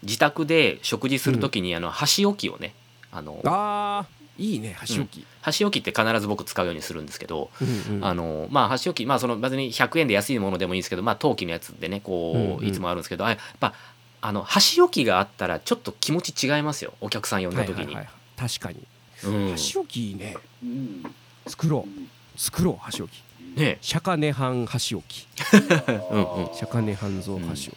[0.03, 2.75] 自宅で食事するときにあの箸置きをね
[3.11, 8.05] あのあーいいね箸置き、箸置きって必ず僕使うようにするんですけど、うんうん。
[8.05, 13.75] あのまあ箸置きまあその別に100円で安いものでもいいですけどまあ陶器のやつでねこう、うんうんいつもあるんですけどあやっぱ
[14.21, 18.09] あの箸置きがあったらちょっと気持ち違いますよお客さん呼んだ時に、はいはいはい。
[18.37, 18.87] 確かに、
[19.25, 19.51] うん。
[19.51, 20.37] 箸置きいいね。
[20.63, 21.03] うん。
[21.47, 22.41] 作ろう。
[22.41, 23.23] 作ろう箸置き。
[23.59, 25.27] ね釈迦涅槃箸置き。
[26.11, 26.55] うんうん。
[26.55, 27.77] 釈迦涅槃像箸置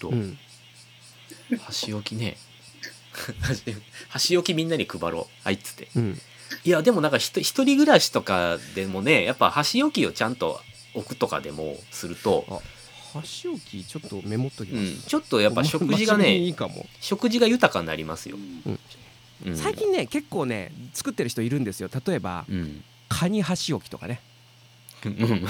[0.00, 0.38] と、き、うん。
[1.58, 2.36] 箸置きね
[4.08, 5.88] 箸置きみんなに配ろうあいっつって。
[5.96, 6.20] うん。
[6.64, 10.60] いやでもなんか一人暮らしとかでもねやっぱ箸置きをちゃんと
[10.94, 12.58] 置くとかでもすると、あ
[13.18, 16.86] 箸置きちょっとメモっときうます、ん、ちょっとやっぱ食事がねいかも。
[17.00, 18.36] 食事が豊かになりますよ、
[19.46, 21.88] うん、最近ね結構ね作ってる人いるんですよ。
[22.06, 22.84] 例えばうん。
[23.08, 24.20] カニ箸置きとかね。
[25.04, 25.46] うん。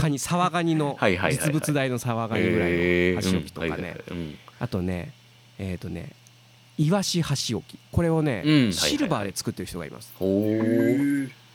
[0.00, 0.96] カニサワガニの
[1.30, 2.72] 実物大のサワガニぐらい
[3.14, 3.96] の箸置きとかね。
[4.58, 5.12] あとね
[5.58, 6.12] えっ、とね
[6.80, 7.78] イワシ箸置き。
[7.92, 10.12] これをね、うんシルバーで作ってる人がいます。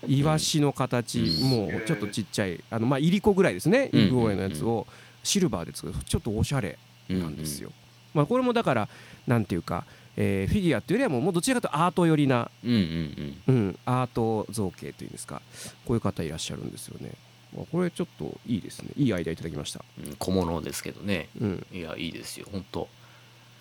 [0.07, 1.49] イワシの形、うん。
[1.49, 4.85] もうちょっとちっちゃいあのまあいりこぐらいですねうんイブオエのやつを。
[5.23, 6.77] シルバーで作るちょっとおしゃれ
[7.09, 7.71] なんですよ、
[8.13, 8.87] まあこれもだから
[9.25, 9.83] なんていうか、
[10.15, 13.55] えーフィギュアっていうよりはもうどちらかというとアート寄りな、うんうんうん。
[13.55, 15.41] うん、アート造形というんですか。
[15.83, 17.13] こういう方いらっしゃるんですよね。
[17.55, 18.89] まあこれちょっといいですね。
[18.97, 19.83] いいアイデアいただきました。
[19.97, 21.29] うん小物ですけどね。
[21.41, 21.65] うん。
[21.73, 22.87] いやいいですよ本当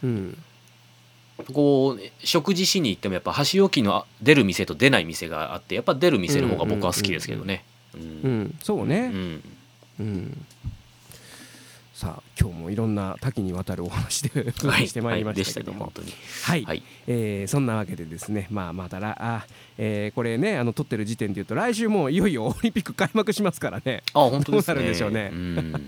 [0.03, 0.39] うん
[1.53, 7.65] こう食事しに行ってもやっぱ箸置きの出る店と出ない店があってやっぱ出る店の方が僕は好きですけどね。
[7.95, 8.41] ううん。
[8.43, 8.59] ん。
[8.63, 9.43] そうね、うん。
[10.01, 10.47] うん、
[12.05, 19.47] さあ今日もいろんな多岐にわたるお話で はいしてまいりましたけども、ね本当にはい、はいえーそんなわけでですねまあまたらあ、
[19.79, 24.03] えーこれねあの撮ってる時点で言うと来週もういよいよオリンピック開幕しますからね。
[24.13, 24.75] あ本当ですね。
[24.75, 25.31] どうなるんでしょうね。
[25.33, 25.87] うん。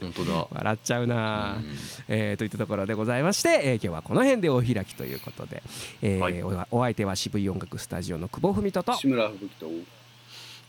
[0.00, 0.46] 本当だ。
[0.50, 1.76] 笑っちゃうな、うん。
[2.08, 5.62] えーといったところでございまして、えー今日はこの辺でお開きということで、
[6.00, 6.42] えーはい。
[6.42, 9.70] おお相手は渋い音楽スタジオの久保文人と志村吹雪と。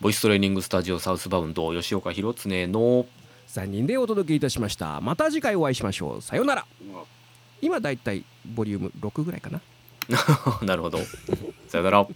[0.01, 3.05] ボイストレーニングスタジオサウスバウンド吉岡弘恒の
[3.51, 5.01] 3人でお届けいたしました。
[5.01, 6.21] また次回お会いしましょう。
[6.21, 6.65] さようなら。
[7.61, 9.61] 今だいたいボリューム6ぐらいかな。
[10.63, 10.99] なるほど。
[11.67, 12.07] さよなら。